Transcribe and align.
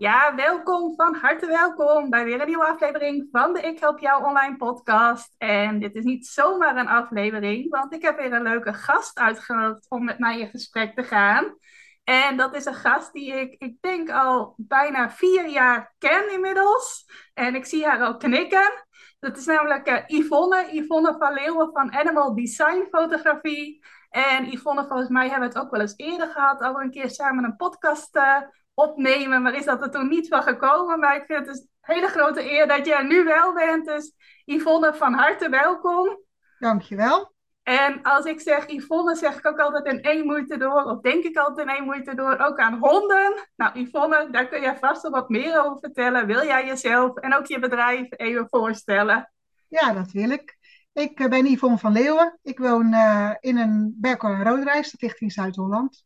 Ja, 0.00 0.34
welkom, 0.34 0.94
van 0.94 1.14
harte 1.14 1.46
welkom 1.46 2.10
bij 2.10 2.24
weer 2.24 2.40
een 2.40 2.46
nieuwe 2.46 2.66
aflevering 2.66 3.28
van 3.32 3.52
de 3.52 3.60
Ik 3.60 3.80
Help 3.80 3.98
Jou 3.98 4.24
Online 4.24 4.56
podcast. 4.56 5.34
En 5.38 5.78
dit 5.80 5.94
is 5.94 6.04
niet 6.04 6.26
zomaar 6.26 6.76
een 6.76 6.88
aflevering, 6.88 7.70
want 7.70 7.92
ik 7.92 8.02
heb 8.02 8.16
weer 8.16 8.32
een 8.32 8.42
leuke 8.42 8.72
gast 8.72 9.18
uitgenodigd 9.18 9.86
om 9.88 10.04
met 10.04 10.18
mij 10.18 10.40
in 10.40 10.48
gesprek 10.48 10.94
te 10.94 11.02
gaan. 11.02 11.56
En 12.04 12.36
dat 12.36 12.54
is 12.54 12.64
een 12.64 12.74
gast 12.74 13.12
die 13.12 13.32
ik, 13.32 13.54
ik 13.58 13.76
denk 13.80 14.10
al 14.10 14.54
bijna 14.56 15.10
vier 15.10 15.48
jaar 15.48 15.94
ken 15.98 16.32
inmiddels. 16.32 17.04
En 17.34 17.54
ik 17.54 17.64
zie 17.64 17.86
haar 17.86 18.08
ook 18.08 18.20
knikken. 18.20 18.86
Dat 19.18 19.36
is 19.36 19.44
namelijk 19.44 19.88
uh, 19.88 20.20
Yvonne, 20.20 20.68
Yvonne 20.72 21.16
van 21.18 21.32
Leeuwen 21.32 21.70
van 21.72 21.92
Animal 21.92 22.34
Design 22.34 22.86
Fotografie. 22.90 23.84
En 24.10 24.52
Yvonne, 24.52 24.86
volgens 24.86 25.08
mij 25.08 25.28
hebben 25.28 25.48
we 25.48 25.54
het 25.54 25.64
ook 25.64 25.70
wel 25.70 25.80
eens 25.80 25.96
eerder 25.96 26.28
gehad, 26.28 26.60
al 26.60 26.80
een 26.80 26.90
keer 26.90 27.10
samen 27.10 27.44
een 27.44 27.56
podcast 27.56 28.16
uh, 28.16 28.36
opnemen, 28.82 29.42
maar 29.42 29.54
is 29.54 29.64
dat 29.64 29.82
er 29.82 29.90
toen 29.90 30.08
niet 30.08 30.28
van 30.28 30.42
gekomen. 30.42 30.98
Maar 30.98 31.16
ik 31.16 31.24
vind 31.26 31.38
het 31.38 31.48
dus 31.48 31.58
een 31.58 31.94
hele 31.94 32.08
grote 32.08 32.52
eer 32.52 32.68
dat 32.68 32.86
jij 32.86 32.98
er 32.98 33.06
nu 33.06 33.24
wel 33.24 33.54
bent. 33.54 33.86
Dus 33.86 34.12
Yvonne, 34.44 34.94
van 34.94 35.12
harte 35.12 35.48
welkom. 35.48 36.18
Dankjewel. 36.58 37.32
En 37.62 38.02
als 38.02 38.24
ik 38.24 38.40
zeg 38.40 38.66
Yvonne, 38.66 39.14
zeg 39.14 39.38
ik 39.38 39.46
ook 39.46 39.58
altijd 39.58 39.86
in 39.86 40.02
één 40.02 40.26
moeite 40.26 40.56
door, 40.56 40.84
of 40.84 41.00
denk 41.00 41.24
ik 41.24 41.36
altijd 41.36 41.68
in 41.68 41.74
één 41.74 41.84
moeite 41.84 42.14
door, 42.14 42.38
ook 42.38 42.58
aan 42.58 42.78
honden. 42.78 43.48
Nou, 43.56 43.78
Yvonne, 43.78 44.28
daar 44.30 44.48
kun 44.48 44.60
je 44.60 44.76
vast 44.80 45.02
wel 45.02 45.10
wat 45.10 45.28
meer 45.28 45.64
over 45.64 45.78
vertellen. 45.78 46.26
Wil 46.26 46.44
jij 46.44 46.66
jezelf 46.66 47.16
en 47.16 47.34
ook 47.36 47.46
je 47.46 47.58
bedrijf 47.58 48.06
even 48.10 48.46
voorstellen? 48.48 49.32
Ja, 49.68 49.92
dat 49.92 50.10
wil 50.10 50.30
ik. 50.30 50.58
Ik 50.92 51.28
ben 51.28 51.46
Yvonne 51.46 51.78
van 51.78 51.92
Leeuwen. 51.92 52.38
Ik 52.42 52.58
woon 52.58 52.92
uh, 52.92 53.30
in 53.40 53.56
een 53.56 53.96
Berkel 54.00 54.28
en 54.28 54.44
Roodreis, 54.44 54.90
dat 54.90 55.00
ligt 55.00 55.20
in 55.20 55.30
Zuid-Holland. 55.30 56.04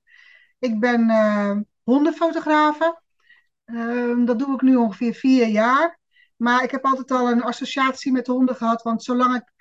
Ik 0.59 0.81
ben 0.81 1.09
uh, 1.09 1.57
hondenfotografen. 1.85 3.03
Uh, 3.67 4.27
dat 4.27 4.39
doe 4.39 4.55
ik 4.55 4.63
nu 4.63 4.77
ongeveer 4.77 5.15
vier 5.15 5.47
jaar. 5.47 5.99
Maar 6.37 6.63
ik 6.63 6.71
heb 6.71 6.85
altijd 6.85 7.11
al 7.11 7.31
een 7.31 7.43
associatie 7.43 8.13
met 8.13 8.27
honden 8.27 8.57
gehad. 8.57 8.83
Want 8.83 9.03
zolang 9.03 9.35
ik, 9.35 9.53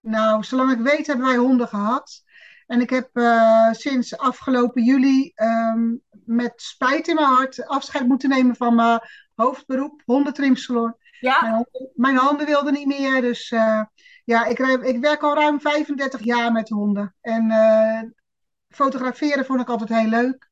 nou, 0.00 0.44
zolang 0.44 0.72
ik 0.72 0.78
weet 0.78 1.06
hebben 1.06 1.26
wij 1.26 1.36
honden 1.36 1.68
gehad. 1.68 2.22
En 2.66 2.80
ik 2.80 2.90
heb 2.90 3.08
uh, 3.12 3.72
sinds 3.72 4.16
afgelopen 4.18 4.82
juli 4.82 5.32
um, 5.34 6.02
met 6.24 6.52
spijt 6.56 7.08
in 7.08 7.14
mijn 7.14 7.26
hart 7.26 7.66
afscheid 7.66 8.06
moeten 8.06 8.28
nemen 8.28 8.56
van 8.56 8.74
mijn 8.74 9.00
hoofdberoep, 9.34 10.02
hondentrimsalon. 10.04 10.94
Ja. 11.20 11.40
Mijn, 11.40 11.66
mijn 11.94 12.16
handen 12.16 12.46
wilden 12.46 12.72
niet 12.72 12.86
meer. 12.86 13.20
Dus 13.20 13.50
uh, 13.50 13.82
ja, 14.24 14.44
ik, 14.44 14.58
ik, 14.58 15.00
werk 15.00 15.22
al 15.22 15.34
ruim 15.34 15.60
35 15.60 16.24
jaar 16.24 16.52
met 16.52 16.68
honden. 16.68 17.14
En 17.20 17.50
uh, 17.50 18.02
fotograferen 18.68 19.44
vond 19.44 19.60
ik 19.60 19.68
altijd 19.68 19.88
heel 19.88 20.08
leuk. 20.08 20.49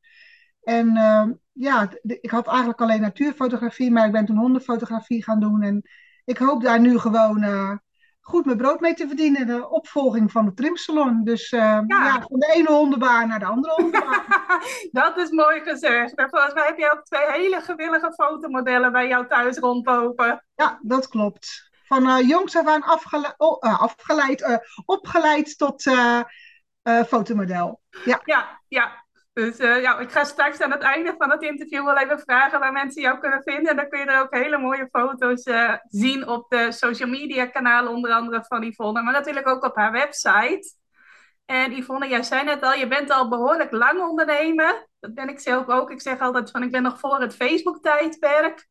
En 0.69 0.97
uh, 0.97 1.25
ja, 1.53 1.89
ik 2.03 2.31
had 2.31 2.47
eigenlijk 2.47 2.81
alleen 2.81 3.01
natuurfotografie, 3.01 3.91
maar 3.91 4.07
ik 4.07 4.13
ben 4.13 4.27
toen 4.27 4.37
hondenfotografie 4.37 5.25
gaan 5.25 5.41
doen. 5.41 5.63
En 5.63 5.83
ik 6.25 6.39
hoop 6.39 6.63
daar 6.63 6.81
nu 6.81 6.99
gewoon 6.99 7.43
uh, 7.45 7.73
goed 8.21 8.45
mijn 8.45 8.57
brood 8.57 8.81
mee 8.81 8.95
te 8.95 9.07
verdienen. 9.07 9.47
De 9.47 9.69
opvolging 9.69 10.33
van 10.33 10.45
de 10.45 10.55
trimsalon. 10.55 11.25
Dus 11.25 11.53
uh, 11.53 11.61
ja. 11.61 11.85
ja. 11.87 12.13
van 12.29 12.39
de 12.39 12.53
ene 12.55 12.69
hondenbaan 12.69 13.29
naar 13.29 13.39
de 13.39 13.45
andere 13.45 13.73
hondenbaan. 13.73 14.25
dat 14.91 15.17
is 15.17 15.31
mooi 15.31 15.61
gezegd. 15.61 16.15
En 16.15 16.29
volgens 16.31 16.55
mij 16.55 16.67
heb 16.67 16.79
je 16.79 16.93
ook 16.93 17.05
twee 17.05 17.31
hele 17.31 17.61
gewillige 17.61 18.13
fotomodellen 18.13 18.93
bij 18.93 19.09
jou 19.09 19.27
thuis 19.27 19.59
rondlopen. 19.59 20.45
Ja, 20.55 20.79
dat 20.83 21.09
klopt. 21.09 21.71
Van 21.85 22.27
jongs 22.27 22.57
af 22.57 22.67
aan 22.67 22.83
afgele 22.83 23.35
oh, 23.37 23.83
afgeleid, 23.83 24.61
opgeleid 24.85 25.59
tot 25.59 25.83
fotomodel. 27.07 27.81
Ja, 28.05 28.21
ja. 28.25 28.61
ja. 28.69 29.07
Dus 29.39 29.61
uh, 29.61 29.83
ja, 29.83 29.99
ik 29.99 30.11
ga 30.11 30.25
straks 30.25 30.61
aan 30.61 30.71
het 30.71 30.83
einde 30.83 31.15
van 31.19 31.31
het 31.31 31.43
interview 31.43 31.85
wel 31.85 31.99
even 31.99 32.19
vragen 32.19 32.61
waar 32.61 32.73
mensen 32.73 33.03
jou 33.03 33.19
kunnen 33.19 33.43
vinden. 33.43 33.71
En 33.71 33.77
dan 33.77 33.89
kun 33.89 33.99
je 33.99 34.05
er 34.05 34.21
ook 34.21 34.35
hele 34.35 34.59
mooie 34.59 34.89
foto's 34.91 35.47
uh, 35.47 35.75
zien 35.89 36.29
op 36.29 36.51
de 36.51 36.73
social 36.73 37.09
media 37.09 37.47
kanalen, 37.47 37.93
onder 37.93 38.11
andere 38.13 38.45
van 38.45 38.63
Yvonne, 38.63 39.03
maar 39.03 39.13
natuurlijk 39.13 39.49
ook 39.49 39.65
op 39.65 39.77
haar 39.77 39.93
website. 39.93 40.75
En 41.45 41.73
Yvonne, 41.73 42.09
jij 42.09 42.23
zei 42.23 42.45
net 42.45 42.63
al, 42.63 42.73
je 42.73 42.89
bent 42.89 43.11
al 43.11 43.29
behoorlijk 43.29 43.73
lang 43.73 44.01
ondernemer. 44.01 44.87
Dat 45.01 45.15
ben 45.15 45.29
ik 45.29 45.41
zelf 45.41 45.69
ook. 45.69 45.91
Ik 45.91 46.01
zeg 46.01 46.21
altijd 46.21 46.51
van, 46.51 46.63
ik 46.63 46.71
ben 46.71 46.83
nog 46.83 46.99
voor 46.99 47.21
het 47.21 47.35
Facebook-tijdperk. 47.35 48.69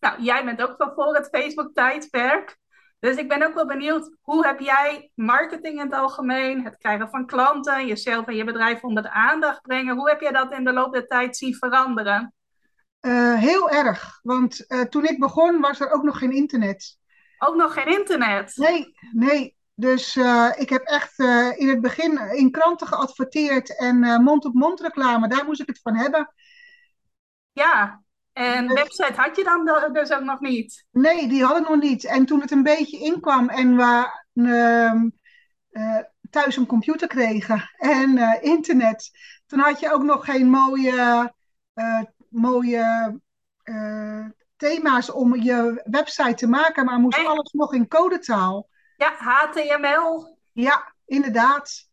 Nou, 0.00 0.22
jij 0.22 0.44
bent 0.44 0.62
ook 0.62 0.78
wel 0.78 0.92
voor 0.94 1.14
het 1.14 1.28
Facebook-tijdperk. 1.28 2.56
Dus 3.00 3.16
ik 3.16 3.28
ben 3.28 3.46
ook 3.46 3.54
wel 3.54 3.66
benieuwd, 3.66 4.16
hoe 4.20 4.46
heb 4.46 4.60
jij 4.60 5.10
marketing 5.14 5.74
in 5.74 5.84
het 5.84 5.94
algemeen, 5.94 6.64
het 6.64 6.76
krijgen 6.76 7.08
van 7.08 7.26
klanten, 7.26 7.86
jezelf 7.86 8.26
en 8.26 8.36
je 8.36 8.44
bedrijf 8.44 8.82
onder 8.82 9.02
de 9.02 9.10
aandacht 9.10 9.62
brengen, 9.62 9.96
hoe 9.96 10.08
heb 10.08 10.20
jij 10.20 10.32
dat 10.32 10.52
in 10.52 10.64
de 10.64 10.72
loop 10.72 10.92
der 10.92 11.06
tijd 11.06 11.36
zien 11.36 11.54
veranderen? 11.54 12.34
Uh, 13.00 13.34
heel 13.34 13.70
erg, 13.70 14.20
want 14.22 14.64
uh, 14.68 14.80
toen 14.80 15.04
ik 15.04 15.18
begon 15.18 15.60
was 15.60 15.80
er 15.80 15.90
ook 15.90 16.02
nog 16.02 16.18
geen 16.18 16.32
internet. 16.32 16.98
Ook 17.38 17.54
nog 17.54 17.72
geen 17.72 17.98
internet? 17.98 18.56
Nee, 18.56 18.94
nee. 19.12 19.56
Dus 19.74 20.16
uh, 20.16 20.50
ik 20.56 20.68
heb 20.68 20.82
echt 20.82 21.18
in 21.58 21.68
het 21.68 21.80
begin 21.80 22.18
in 22.18 22.50
kranten 22.50 22.86
geadverteerd 22.86 23.78
en 23.78 24.22
mond-op-mond 24.22 24.80
reclame, 24.80 25.28
daar 25.28 25.44
moest 25.44 25.60
ik 25.60 25.66
het 25.66 25.80
van 25.82 25.96
hebben. 25.96 26.32
Ja, 27.52 28.02
en 28.38 28.74
website 28.74 29.12
had 29.16 29.36
je 29.36 29.44
dan 29.44 29.92
dus 29.92 30.12
ook 30.12 30.22
nog 30.22 30.40
niet? 30.40 30.86
Nee, 30.90 31.28
die 31.28 31.44
hadden 31.44 31.62
nog 31.62 31.80
niet. 31.80 32.04
En 32.04 32.26
toen 32.26 32.40
het 32.40 32.50
een 32.50 32.62
beetje 32.62 32.98
inkwam 32.98 33.48
en 33.48 33.76
we 33.76 34.20
uh, 34.34 34.92
uh, 35.70 35.98
thuis 36.30 36.56
een 36.56 36.66
computer 36.66 37.08
kregen 37.08 37.70
en 37.76 38.16
uh, 38.16 38.34
internet, 38.40 39.10
toen 39.46 39.58
had 39.58 39.80
je 39.80 39.92
ook 39.92 40.02
nog 40.02 40.24
geen 40.24 40.50
mooie, 40.50 41.32
uh, 41.74 42.02
mooie 42.28 43.20
thema's 44.56 45.12
om 45.12 45.36
je 45.36 45.82
website 45.84 46.34
te 46.34 46.48
maken, 46.48 46.84
maar 46.84 46.98
moest 46.98 47.18
nee. 47.18 47.26
alles 47.26 47.52
nog 47.52 47.74
in 47.74 47.88
codetaal. 47.88 48.68
Ja, 48.96 49.14
HTML. 49.16 50.38
Ja, 50.52 50.94
inderdaad. 51.06 51.88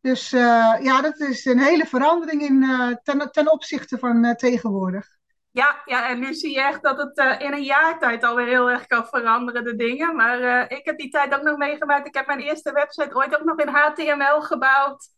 Dus 0.00 0.30
ja, 0.30 1.00
dat 1.00 1.18
is 1.18 1.44
een 1.44 1.58
hele 1.58 1.86
verandering 1.86 2.42
in, 2.42 2.66
ten, 3.02 3.32
ten 3.32 3.52
opzichte 3.52 3.98
van 3.98 4.34
tegenwoordig. 4.36 5.18
Ja, 5.60 5.82
ja, 5.84 6.08
en 6.08 6.18
nu 6.18 6.34
zie 6.34 6.52
je 6.52 6.60
echt 6.60 6.82
dat 6.82 6.98
het 6.98 7.18
uh, 7.18 7.40
in 7.40 7.52
een 7.52 7.62
jaar 7.62 7.98
tijd 7.98 8.24
alweer 8.24 8.46
heel 8.46 8.70
erg 8.70 8.86
kan 8.86 9.06
veranderen, 9.06 9.64
de 9.64 9.76
dingen. 9.76 10.16
Maar 10.16 10.40
uh, 10.40 10.78
ik 10.78 10.84
heb 10.84 10.98
die 10.98 11.10
tijd 11.10 11.34
ook 11.34 11.42
nog 11.42 11.56
meegemaakt. 11.56 12.06
Ik 12.06 12.14
heb 12.14 12.26
mijn 12.26 12.40
eerste 12.40 12.72
website 12.72 13.14
ooit 13.14 13.38
ook 13.38 13.44
nog 13.44 13.58
in 13.58 13.68
HTML 13.68 14.40
gebouwd. 14.40 15.08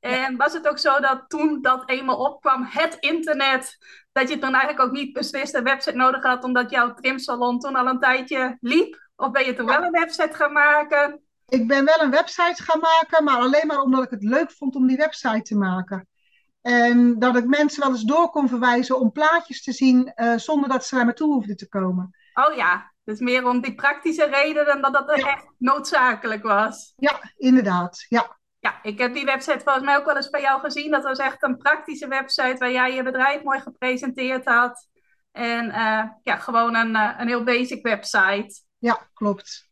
En 0.00 0.36
was 0.36 0.52
het 0.52 0.68
ook 0.68 0.78
zo 0.78 1.00
dat 1.00 1.24
toen 1.28 1.62
dat 1.62 1.88
eenmaal 1.88 2.16
opkwam, 2.16 2.64
het 2.64 2.96
internet, 3.00 3.78
dat 4.12 4.28
je 4.28 4.38
toen 4.38 4.54
eigenlijk 4.54 4.80
ook 4.80 4.92
niet 4.92 5.12
beslist 5.12 5.54
een 5.54 5.64
website 5.64 5.96
nodig 5.96 6.22
had, 6.22 6.44
omdat 6.44 6.70
jouw 6.70 6.94
trimsalon 6.94 7.58
toen 7.58 7.76
al 7.76 7.86
een 7.86 8.00
tijdje 8.00 8.56
liep? 8.60 9.08
Of 9.16 9.30
ben 9.30 9.44
je 9.44 9.54
toen 9.54 9.66
wel 9.66 9.82
een 9.82 9.90
website 9.90 10.34
gaan 10.34 10.52
maken? 10.52 11.20
Ik 11.48 11.68
ben 11.68 11.84
wel 11.84 12.00
een 12.00 12.10
website 12.10 12.62
gaan 12.62 12.80
maken, 12.80 13.24
maar 13.24 13.36
alleen 13.36 13.66
maar 13.66 13.80
omdat 13.80 14.04
ik 14.04 14.10
het 14.10 14.22
leuk 14.22 14.50
vond 14.52 14.74
om 14.74 14.86
die 14.86 14.96
website 14.96 15.42
te 15.42 15.56
maken. 15.56 16.06
En 16.62 17.18
dat 17.18 17.36
ik 17.36 17.46
mensen 17.46 17.82
wel 17.82 17.90
eens 17.90 18.02
door 18.02 18.30
kon 18.30 18.48
verwijzen 18.48 18.98
om 18.98 19.12
plaatjes 19.12 19.62
te 19.62 19.72
zien 19.72 20.12
uh, 20.16 20.36
zonder 20.36 20.68
dat 20.68 20.84
ze 20.84 20.94
naar 20.94 21.06
me 21.06 21.12
toe 21.12 21.32
hoefden 21.32 21.56
te 21.56 21.68
komen. 21.68 22.16
Oh 22.34 22.54
ja, 22.54 22.92
dus 23.04 23.20
meer 23.20 23.46
om 23.46 23.60
die 23.60 23.74
praktische 23.74 24.24
reden 24.24 24.66
dan 24.66 24.80
dat 24.80 24.92
dat 24.92 25.18
ja. 25.18 25.26
echt 25.26 25.46
noodzakelijk 25.58 26.42
was. 26.42 26.92
Ja, 26.96 27.20
inderdaad. 27.36 28.06
Ja. 28.08 28.36
ja, 28.58 28.78
ik 28.82 28.98
heb 28.98 29.14
die 29.14 29.24
website 29.24 29.60
volgens 29.64 29.84
mij 29.84 29.96
ook 29.96 30.04
wel 30.04 30.16
eens 30.16 30.30
bij 30.30 30.40
jou 30.40 30.60
gezien. 30.60 30.90
Dat 30.90 31.02
was 31.02 31.18
echt 31.18 31.42
een 31.42 31.56
praktische 31.56 32.08
website 32.08 32.56
waar 32.58 32.72
jij 32.72 32.94
je 32.94 33.02
bedrijf 33.02 33.42
mooi 33.42 33.60
gepresenteerd 33.60 34.44
had. 34.44 34.88
En 35.32 35.66
uh, 35.66 36.04
ja, 36.22 36.36
gewoon 36.36 36.74
een, 36.74 36.90
uh, 36.90 37.14
een 37.18 37.28
heel 37.28 37.44
basic 37.44 37.82
website. 37.82 38.62
Ja, 38.78 39.08
klopt. 39.14 39.70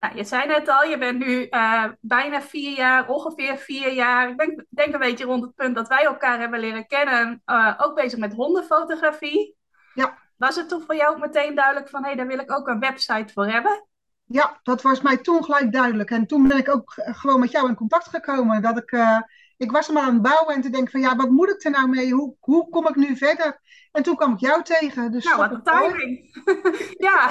Nou, 0.00 0.16
je 0.16 0.24
zei 0.24 0.46
net 0.46 0.68
al, 0.68 0.84
je 0.84 0.98
bent 0.98 1.18
nu 1.18 1.46
uh, 1.50 1.84
bijna 2.00 2.42
vier 2.42 2.76
jaar, 2.76 3.08
ongeveer 3.08 3.56
vier 3.56 3.92
jaar. 3.92 4.28
Ik 4.28 4.38
denk, 4.38 4.64
denk 4.68 4.94
een 4.94 5.00
beetje 5.00 5.24
rond 5.24 5.42
het 5.42 5.54
punt 5.54 5.74
dat 5.74 5.88
wij 5.88 6.04
elkaar 6.04 6.38
hebben 6.38 6.60
leren 6.60 6.86
kennen. 6.86 7.42
Uh, 7.46 7.74
ook 7.78 7.94
bezig 7.94 8.18
met 8.18 8.34
hondenfotografie. 8.34 9.56
Ja. 9.94 10.18
Was 10.36 10.56
het 10.56 10.68
toen 10.68 10.82
voor 10.82 10.96
jou 10.96 11.14
ook 11.14 11.20
meteen 11.20 11.54
duidelijk 11.54 11.88
van, 11.88 12.00
hé, 12.00 12.06
hey, 12.06 12.16
daar 12.16 12.26
wil 12.26 12.38
ik 12.38 12.52
ook 12.52 12.68
een 12.68 12.80
website 12.80 13.32
voor 13.32 13.46
hebben? 13.46 13.86
Ja, 14.24 14.58
dat 14.62 14.82
was 14.82 15.00
mij 15.00 15.16
toen 15.16 15.44
gelijk 15.44 15.72
duidelijk. 15.72 16.10
En 16.10 16.26
toen 16.26 16.48
ben 16.48 16.58
ik 16.58 16.68
ook 16.68 16.92
gewoon 16.96 17.40
met 17.40 17.50
jou 17.50 17.68
in 17.68 17.74
contact 17.74 18.08
gekomen. 18.08 18.62
Dat 18.62 18.78
ik 18.78 18.92
uh, 18.92 19.18
ik 19.58 19.70
was 19.70 19.86
hem 19.86 19.98
aan 19.98 20.12
het 20.12 20.22
bouwen 20.22 20.54
en 20.54 20.60
te 20.60 20.70
denken 20.70 20.90
van 20.90 21.00
ja, 21.00 21.16
wat 21.16 21.30
moet 21.30 21.50
ik 21.50 21.64
er 21.64 21.70
nou 21.70 21.88
mee? 21.88 22.12
Hoe, 22.12 22.34
hoe 22.40 22.68
kom 22.68 22.88
ik 22.88 22.96
nu 22.96 23.16
verder? 23.16 23.60
En 23.92 24.02
toen 24.02 24.16
kwam 24.16 24.32
ik 24.32 24.40
jou 24.40 24.62
tegen. 24.62 25.12
Dus 25.12 25.24
nou, 25.24 25.36
wat 25.36 25.50
een 25.50 25.62
timing. 25.62 26.42
ja. 27.08 27.30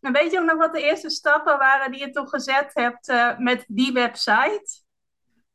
En 0.00 0.12
weet 0.12 0.30
je 0.30 0.38
ook 0.38 0.46
nog 0.46 0.58
wat 0.58 0.72
de 0.72 0.82
eerste 0.82 1.10
stappen 1.10 1.58
waren 1.58 1.90
die 1.90 2.00
je 2.00 2.10
toen 2.10 2.28
gezet 2.28 2.70
hebt 2.74 3.08
uh, 3.08 3.38
met 3.38 3.64
die 3.68 3.92
website? 3.92 4.82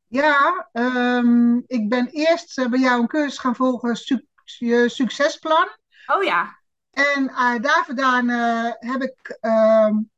Ja, 0.08 0.70
um, 0.72 1.64
ik 1.68 1.90
ben 1.90 2.08
eerst 2.08 2.58
uh, 2.58 2.68
bij 2.68 2.80
jou 2.80 3.02
een 3.02 3.08
cursus 3.08 3.38
gaan 3.38 3.56
volgen, 3.56 3.96
su 3.96 4.26
je 4.44 4.90
succesplan. 4.90 5.68
Oh 6.06 6.24
ja. 6.24 6.60
En 6.92 7.24
uh, 7.24 7.60
daar 7.60 7.84
vandaan 7.86 8.28
heb 8.80 9.02
ik 9.02 9.38
um, 9.42 10.12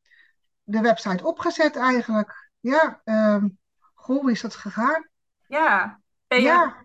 de 0.63 0.81
website 0.81 1.25
opgezet 1.25 1.75
eigenlijk. 1.75 2.50
Ja, 2.60 3.02
um, 3.04 3.58
goh, 3.94 4.22
hoe 4.22 4.31
is 4.31 4.42
dat 4.42 4.56
gegaan? 4.56 5.10
Ja. 5.48 6.00
Ben 6.28 6.40
je, 6.40 6.46
ja. 6.46 6.75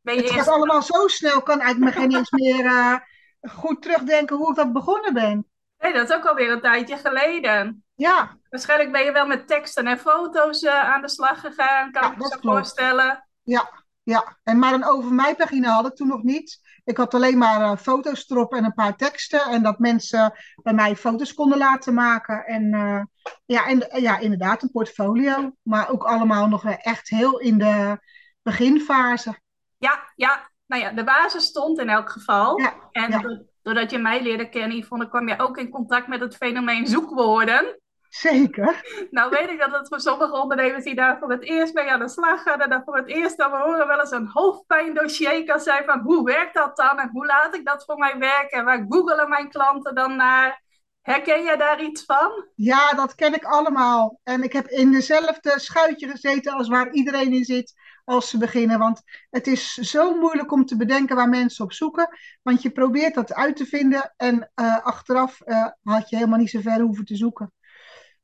Ben 0.00 0.14
je 0.14 0.20
het 0.20 0.30
eerst... 0.30 0.44
gaat 0.44 0.54
allemaal 0.54 0.82
zo 0.82 1.08
snel, 1.08 1.42
kan 1.42 1.60
eigenlijk 1.60 1.94
me 1.94 2.00
geen 2.00 2.16
eens 2.16 2.30
meer 2.30 3.10
goed 3.42 3.82
terugdenken 3.82 4.36
hoe 4.36 4.50
ik 4.50 4.56
dat 4.56 4.72
begonnen 4.72 5.14
ben. 5.14 5.46
Nee, 5.82 5.92
dat 5.92 6.08
is 6.08 6.16
ook 6.16 6.24
alweer 6.24 6.50
een 6.50 6.60
tijdje 6.60 6.96
geleden. 6.96 7.84
Ja. 7.94 8.36
Waarschijnlijk 8.50 8.92
ben 8.92 9.04
je 9.04 9.12
wel 9.12 9.26
met 9.26 9.48
teksten 9.48 9.86
en 9.86 9.98
foto's 9.98 10.62
uh, 10.62 10.80
aan 10.80 11.02
de 11.02 11.08
slag 11.08 11.40
gegaan, 11.40 11.92
kan 11.92 12.02
ja, 12.02 12.12
ik 12.12 12.16
me 12.16 12.26
zo 12.28 12.38
voorstellen. 12.40 13.28
Ja, 13.42 13.84
ja. 14.02 14.38
En 14.42 14.58
maar 14.58 14.72
een 14.72 14.86
over 14.86 15.12
mij 15.12 15.34
pagina 15.34 15.74
had 15.74 15.86
ik 15.86 15.94
toen 15.94 16.08
nog 16.08 16.22
niet. 16.22 16.60
Ik 16.84 16.96
had 16.96 17.14
alleen 17.14 17.38
maar 17.38 17.60
uh, 17.60 17.76
foto's 17.76 18.30
erop 18.30 18.54
en 18.54 18.64
een 18.64 18.74
paar 18.74 18.96
teksten. 18.96 19.40
En 19.40 19.62
dat 19.62 19.78
mensen 19.78 20.32
bij 20.62 20.72
mij 20.72 20.96
foto's 20.96 21.34
konden 21.34 21.58
laten 21.58 21.94
maken. 21.94 22.44
En 22.44 22.74
uh, 22.74 23.02
ja, 23.44 23.66
en, 23.66 24.00
ja, 24.00 24.18
inderdaad, 24.18 24.62
een 24.62 24.70
portfolio. 24.70 25.52
Maar 25.62 25.90
ook 25.90 26.04
allemaal 26.04 26.48
nog 26.48 26.64
echt 26.64 27.08
heel 27.08 27.38
in 27.38 27.58
de 27.58 27.98
beginfase. 28.42 29.40
Ja, 29.78 30.12
ja. 30.14 30.50
Nou 30.66 30.82
ja, 30.82 30.90
de 30.90 31.04
basis 31.04 31.44
stond 31.44 31.78
in 31.78 31.88
elk 31.88 32.10
geval. 32.10 32.60
Ja, 32.60 32.74
en 32.92 33.10
ja. 33.10 33.42
Doordat 33.62 33.90
je 33.90 33.98
mij 33.98 34.22
leerde 34.22 34.48
kennen, 34.48 34.76
Yvonne, 34.76 35.08
kwam 35.08 35.28
je 35.28 35.38
ook 35.38 35.58
in 35.58 35.70
contact 35.70 36.08
met 36.08 36.20
het 36.20 36.36
fenomeen 36.36 36.86
zoekwoorden. 36.86 37.80
Zeker. 38.08 39.06
Nou 39.10 39.30
weet 39.30 39.50
ik 39.50 39.58
dat 39.58 39.70
het 39.70 39.88
voor 39.88 40.00
sommige 40.00 40.40
ondernemers 40.40 40.84
die 40.84 40.94
daar 40.94 41.18
voor 41.18 41.30
het 41.30 41.42
eerst 41.42 41.74
mee 41.74 41.90
aan 41.90 41.98
de 41.98 42.08
slag 42.08 42.42
gaan 42.42 42.60
en 42.60 42.70
dat 42.70 42.82
voor 42.84 42.96
het 42.96 43.08
eerst 43.08 43.36
dan 43.36 43.50
horen 43.50 43.86
wel 43.86 44.00
eens 44.00 44.10
een 44.10 44.28
hoofdpijndossier 44.32 45.44
kan 45.44 45.60
zijn 45.60 45.84
van 45.84 46.00
hoe 46.00 46.24
werkt 46.24 46.54
dat 46.54 46.76
dan 46.76 46.98
en 46.98 47.08
hoe 47.12 47.26
laat 47.26 47.54
ik 47.54 47.64
dat 47.64 47.84
voor 47.84 47.98
mij 47.98 48.18
werken 48.18 48.58
en 48.58 48.64
waar 48.64 48.86
googelen 48.88 49.28
mijn 49.28 49.48
klanten 49.48 49.94
dan 49.94 50.16
naar. 50.16 50.62
Herken 51.02 51.42
jij 51.42 51.56
daar 51.56 51.82
iets 51.82 52.04
van? 52.04 52.46
Ja, 52.54 52.92
dat 52.92 53.14
ken 53.14 53.34
ik 53.34 53.44
allemaal. 53.44 54.20
En 54.22 54.42
ik 54.42 54.52
heb 54.52 54.66
in 54.66 54.90
dezelfde 54.90 55.60
schuitje 55.60 56.08
gezeten 56.08 56.52
als 56.52 56.68
waar 56.68 56.92
iedereen 56.92 57.32
in 57.32 57.44
zit 57.44 57.74
als 58.04 58.28
ze 58.28 58.38
beginnen. 58.38 58.78
Want 58.78 59.02
het 59.30 59.46
is 59.46 59.74
zo 59.74 60.18
moeilijk 60.18 60.52
om 60.52 60.66
te 60.66 60.76
bedenken 60.76 61.16
waar 61.16 61.28
mensen 61.28 61.64
op 61.64 61.72
zoeken. 61.72 62.18
Want 62.42 62.62
je 62.62 62.70
probeert 62.70 63.14
dat 63.14 63.34
uit 63.34 63.56
te 63.56 63.66
vinden 63.66 64.14
en 64.16 64.50
uh, 64.54 64.84
achteraf 64.84 65.40
uh, 65.46 65.66
had 65.82 66.08
je 66.08 66.16
helemaal 66.16 66.38
niet 66.38 66.50
zo 66.50 66.60
ver 66.60 66.80
hoeven 66.80 67.04
te 67.04 67.16
zoeken. 67.16 67.52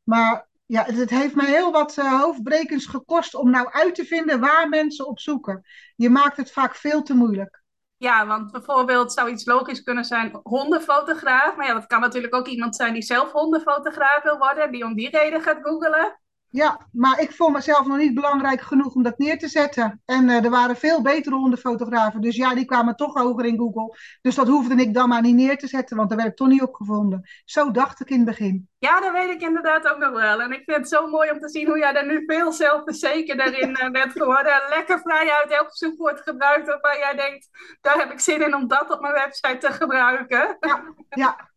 Maar 0.03 0.49
ja, 0.67 0.85
het, 0.85 1.11
heeft 1.11 1.35
mij 1.35 1.47
heel 1.47 1.73
wat 1.73 1.97
uh, 1.97 2.21
hoofdbrekens 2.21 2.87
gekost 2.87 3.35
om 3.35 3.51
nou 3.51 3.73
uit 3.73 3.95
te 3.95 4.05
vinden 4.05 4.41
waar 4.41 4.69
mensen 4.69 5.07
op 5.07 5.21
zoeken. 5.21 5.65
Je 5.97 6.11
maakt 6.11 6.37
het 6.37 6.53
vaak 6.53 6.75
veel 6.75 7.03
te 7.03 7.15
moeilijk. 7.15 7.63
Ja, 7.97 8.27
want 8.27 8.53
bijvoorbeeld 8.53 9.13
zou 9.13 9.31
iets 9.31 9.45
logisch 9.45 9.83
kunnen 9.83 10.05
zijn 10.05 10.41
hondenfotograaf. 10.43 11.57
Maar 11.57 11.67
ja, 11.67 11.75
dat 11.75 11.87
kan 11.87 12.01
natuurlijk 12.01 12.35
ook 12.35 12.47
iemand 12.47 12.77
zijn 12.77 12.93
die 12.93 13.03
zelf 13.03 13.33
hondenfotograaf 13.33 14.23
wil 14.23 14.39
worden. 14.39 14.65
En 14.65 14.73
die 14.73 14.85
om 14.85 14.95
die 14.95 15.11
reden 15.11 15.43
gaat 15.43 15.59
googelen. 15.63 16.21
Ja, 16.51 16.87
maar 16.93 17.21
ik 17.21 17.33
vond 17.33 17.53
mezelf 17.53 17.87
nog 17.87 17.97
niet 17.97 18.15
belangrijk 18.15 18.61
genoeg 18.61 18.95
om 18.95 19.03
dat 19.03 19.19
neer 19.19 19.39
te 19.39 19.49
zetten. 19.49 20.03
En 20.05 20.29
uh, 20.29 20.45
er 20.45 20.51
waren 20.51 20.77
veel 20.77 21.03
betere 21.03 21.35
hondenfotografen. 21.35 22.21
Dus 22.21 22.37
ja, 22.37 22.55
die 22.55 22.65
kwamen 22.65 22.97
toch 22.97 23.15
hoger 23.15 23.45
in 23.45 23.59
Google. 23.59 23.97
Dus 24.21 24.35
dat 24.35 24.49
hoefde 24.49 24.75
ik 24.75 24.95
dan 24.95 25.09
maar 25.09 25.23
niet 25.23 25.35
neer 25.35 25.59
te 25.59 25.67
zetten, 25.67 25.97
want 25.97 26.09
daar 26.09 26.19
werd 26.19 26.31
ik 26.31 26.37
toch 26.37 26.49
niet 26.49 26.63
op 26.63 26.75
gevonden. 26.75 27.29
Zo 27.45 27.71
dacht 27.71 28.01
ik 28.01 28.11
in 28.11 28.17
het 28.17 28.25
begin. 28.25 28.69
Ja, 28.79 29.01
dat 29.01 29.13
weet 29.13 29.31
ik 29.31 29.41
inderdaad 29.41 29.89
ook 29.89 29.99
nog 29.99 30.11
wel. 30.11 30.41
En 30.41 30.53
ik 30.53 30.63
vind 30.65 30.77
het 30.77 30.89
zo 30.89 31.07
mooi 31.07 31.31
om 31.31 31.39
te 31.39 31.49
zien 31.49 31.67
hoe 31.67 31.79
jij 31.79 31.95
er 31.95 32.07
nu 32.07 32.23
veel 32.27 32.53
zelfverzekerder 32.53 33.59
in 33.59 33.71
uh, 33.71 33.91
bent 33.91 34.13
geworden. 34.13 34.53
En 34.53 34.69
lekker 34.69 35.01
vrij 35.01 35.31
uit 35.31 35.51
elk 35.51 35.77
zoekwoord 35.77 36.21
gebruikt 36.21 36.67
waarvan 36.67 36.99
jij 36.99 37.15
denkt, 37.15 37.49
daar 37.81 37.99
heb 37.99 38.13
ik 38.13 38.21
zin 38.21 38.43
in 38.43 38.55
om 38.55 38.69
dat 38.69 38.91
op 38.91 39.01
mijn 39.01 39.15
website 39.15 39.59
te 39.59 39.73
gebruiken. 39.73 40.57
Ja, 40.61 40.85
ja 41.09 41.48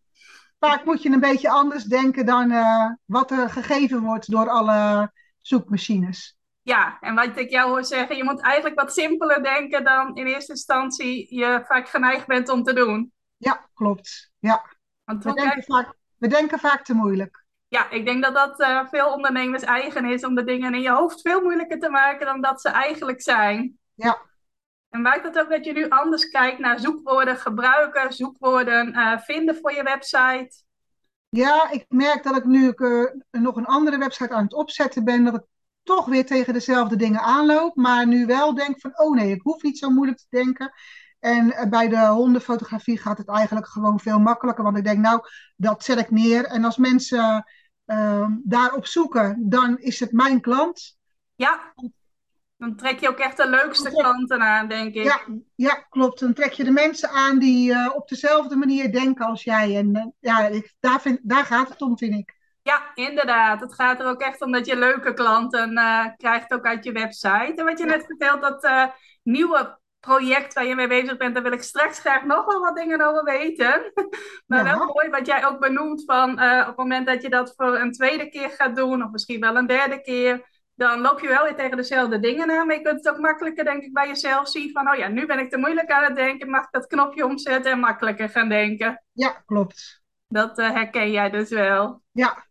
vaak 0.65 0.85
moet 0.85 1.01
je 1.01 1.09
een 1.09 1.19
beetje 1.19 1.49
anders 1.49 1.83
denken 1.83 2.25
dan 2.25 2.51
uh, 2.51 2.89
wat 3.05 3.31
er 3.31 3.49
gegeven 3.49 4.01
wordt 4.01 4.31
door 4.31 4.49
alle 4.49 5.11
zoekmachines. 5.41 6.37
Ja, 6.61 6.97
en 6.99 7.15
wat 7.15 7.37
ik 7.37 7.49
jou 7.49 7.69
hoor 7.69 7.85
zeggen, 7.85 8.17
je 8.17 8.23
moet 8.23 8.41
eigenlijk 8.41 8.79
wat 8.79 8.93
simpeler 8.93 9.43
denken 9.43 9.83
dan 9.83 10.15
in 10.15 10.25
eerste 10.25 10.51
instantie 10.51 11.35
je 11.35 11.61
vaak 11.65 11.89
geneigd 11.89 12.27
bent 12.27 12.49
om 12.49 12.63
te 12.63 12.73
doen. 12.73 13.11
Ja, 13.37 13.69
klopt. 13.73 14.31
Ja. 14.39 14.65
Want 15.03 15.23
we, 15.23 15.33
denken 15.33 15.63
vaak, 15.63 15.93
we 16.17 16.27
denken 16.27 16.59
vaak 16.59 16.83
te 16.83 16.93
moeilijk. 16.93 17.45
Ja, 17.67 17.89
ik 17.89 18.05
denk 18.05 18.23
dat 18.23 18.33
dat 18.33 18.59
uh, 18.59 18.87
veel 18.89 19.13
ondernemers 19.13 19.63
eigen 19.63 20.05
is 20.05 20.25
om 20.25 20.35
de 20.35 20.43
dingen 20.43 20.73
in 20.73 20.81
je 20.81 20.91
hoofd 20.91 21.21
veel 21.21 21.41
moeilijker 21.41 21.79
te 21.79 21.89
maken 21.89 22.25
dan 22.25 22.41
dat 22.41 22.61
ze 22.61 22.69
eigenlijk 22.69 23.21
zijn. 23.21 23.77
Ja. 23.93 24.17
En 24.91 25.01
maakt 25.01 25.23
dat 25.23 25.39
ook 25.39 25.49
dat 25.49 25.65
je 25.65 25.73
nu 25.73 25.89
anders 25.89 26.29
kijkt 26.29 26.59
naar 26.59 26.79
zoekwoorden 26.79 27.38
gebruiken, 27.38 28.13
zoekwoorden 28.13 28.88
uh, 28.88 29.19
vinden 29.19 29.55
voor 29.55 29.73
je 29.73 29.83
website? 29.83 30.63
Ja, 31.29 31.69
ik 31.69 31.85
merk 31.88 32.23
dat 32.23 32.35
ik 32.35 32.45
nu 32.45 32.67
ik, 32.67 32.79
uh, 32.79 33.05
nog 33.31 33.55
een 33.55 33.65
andere 33.65 33.97
website 33.97 34.33
aan 34.33 34.43
het 34.43 34.53
opzetten 34.53 35.03
ben, 35.03 35.23
dat 35.23 35.33
ik 35.33 35.43
toch 35.83 36.05
weer 36.05 36.25
tegen 36.25 36.53
dezelfde 36.53 36.95
dingen 36.95 37.19
aanloop. 37.19 37.75
Maar 37.75 38.07
nu 38.07 38.25
wel 38.25 38.53
denk 38.53 38.79
van, 38.79 38.99
oh 38.99 39.15
nee, 39.15 39.31
ik 39.31 39.41
hoef 39.41 39.61
niet 39.61 39.77
zo 39.77 39.89
moeilijk 39.89 40.17
te 40.17 40.25
denken. 40.29 40.73
En 41.19 41.45
uh, 41.45 41.63
bij 41.63 41.88
de 41.88 42.07
hondenfotografie 42.07 42.97
gaat 42.97 43.17
het 43.17 43.29
eigenlijk 43.29 43.67
gewoon 43.67 43.99
veel 43.99 44.19
makkelijker. 44.19 44.63
Want 44.63 44.77
ik 44.77 44.83
denk, 44.83 44.99
nou, 44.99 45.21
dat 45.55 45.83
zet 45.83 45.99
ik 45.99 46.11
neer. 46.11 46.45
En 46.45 46.65
als 46.65 46.77
mensen 46.77 47.45
daarop 48.43 48.85
zoeken, 48.85 49.49
dan 49.49 49.77
is 49.77 49.99
het 49.99 50.11
mijn 50.11 50.41
klant. 50.41 50.97
Ja. 51.35 51.73
Dan 52.61 52.75
trek 52.75 52.99
je 52.99 53.09
ook 53.09 53.19
echt 53.19 53.37
de 53.37 53.49
leukste 53.49 53.89
klanten 53.89 54.41
aan, 54.41 54.67
denk 54.67 54.93
ik. 54.93 55.03
Ja, 55.03 55.19
ja, 55.55 55.73
klopt. 55.89 56.19
Dan 56.19 56.33
trek 56.33 56.51
je 56.51 56.63
de 56.63 56.71
mensen 56.71 57.09
aan 57.09 57.39
die 57.39 57.71
uh, 57.71 57.89
op 57.95 58.07
dezelfde 58.07 58.55
manier 58.55 58.91
denken 58.91 59.25
als 59.25 59.43
jij. 59.43 59.77
En 59.77 59.95
uh, 59.95 60.05
ja, 60.19 60.47
ik, 60.47 60.73
daar, 60.79 61.01
vind, 61.01 61.19
daar 61.23 61.45
gaat 61.45 61.69
het 61.69 61.81
om, 61.81 61.97
vind 61.97 62.13
ik. 62.13 62.35
Ja, 62.61 62.91
inderdaad. 62.93 63.61
Het 63.61 63.73
gaat 63.73 63.99
er 63.99 64.05
ook 64.05 64.21
echt 64.21 64.41
om 64.41 64.51
dat 64.51 64.65
je 64.65 64.75
leuke 64.75 65.13
klanten 65.13 65.71
uh, 65.71 66.05
krijgt 66.17 66.53
ook 66.53 66.65
uit 66.65 66.83
je 66.83 66.91
website. 66.91 67.53
En 67.55 67.65
wat 67.65 67.79
je 67.79 67.85
ja. 67.85 67.91
net 67.95 68.05
vertelt, 68.05 68.41
dat 68.41 68.91
nieuwe 69.24 69.79
project 70.00 70.53
waar 70.53 70.65
je 70.65 70.75
mee 70.75 70.88
bezig 70.88 71.17
bent, 71.17 71.33
daar 71.33 71.43
wil 71.43 71.51
ik 71.51 71.63
straks 71.63 72.00
graag 72.00 72.24
nog 72.24 72.45
wel 72.45 72.59
wat 72.59 72.75
dingen 72.75 73.01
over 73.01 73.24
weten. 73.24 73.91
maar 74.47 74.65
ja. 74.65 74.77
wel 74.77 74.86
mooi 74.86 75.09
wat 75.09 75.25
jij 75.25 75.45
ook 75.45 75.59
benoemt 75.59 76.03
van 76.05 76.31
op 76.31 76.67
het 76.67 76.77
moment 76.77 77.07
dat 77.07 77.21
je 77.21 77.29
dat 77.29 77.53
voor 77.55 77.79
een 77.79 77.91
tweede 77.91 78.29
keer 78.29 78.50
gaat 78.50 78.75
doen, 78.75 79.03
of 79.03 79.12
misschien 79.12 79.39
wel 79.39 79.55
een 79.55 79.67
derde 79.67 80.01
keer 80.01 80.50
dan 80.81 81.01
loop 81.01 81.19
je 81.19 81.27
wel 81.27 81.43
weer 81.43 81.55
tegen 81.55 81.77
dezelfde 81.77 82.19
dingen 82.19 82.51
aan. 82.51 82.67
Maar 82.67 82.75
je 82.75 82.81
kunt 82.81 83.05
het 83.05 83.13
ook 83.13 83.19
makkelijker, 83.19 83.63
denk 83.63 83.83
ik, 83.83 83.93
bij 83.93 84.07
jezelf 84.07 84.47
zien 84.47 84.71
van, 84.71 84.89
oh 84.89 84.95
ja, 84.95 85.07
nu 85.07 85.25
ben 85.25 85.39
ik 85.39 85.50
te 85.50 85.57
moeilijk 85.57 85.91
aan 85.91 86.03
het 86.03 86.15
denken, 86.15 86.50
mag 86.50 86.63
ik 86.63 86.71
dat 86.71 86.88
knopje 86.88 87.25
omzetten 87.25 87.71
en 87.71 87.79
makkelijker 87.79 88.29
gaan 88.29 88.50
denken. 88.50 89.03
Ja, 89.11 89.29
klopt. 89.45 90.01
Dat 90.27 90.59
uh, 90.59 90.71
herken 90.71 91.11
jij 91.11 91.29
dus 91.29 91.50
wel. 91.50 92.01
Ja. 92.11 92.50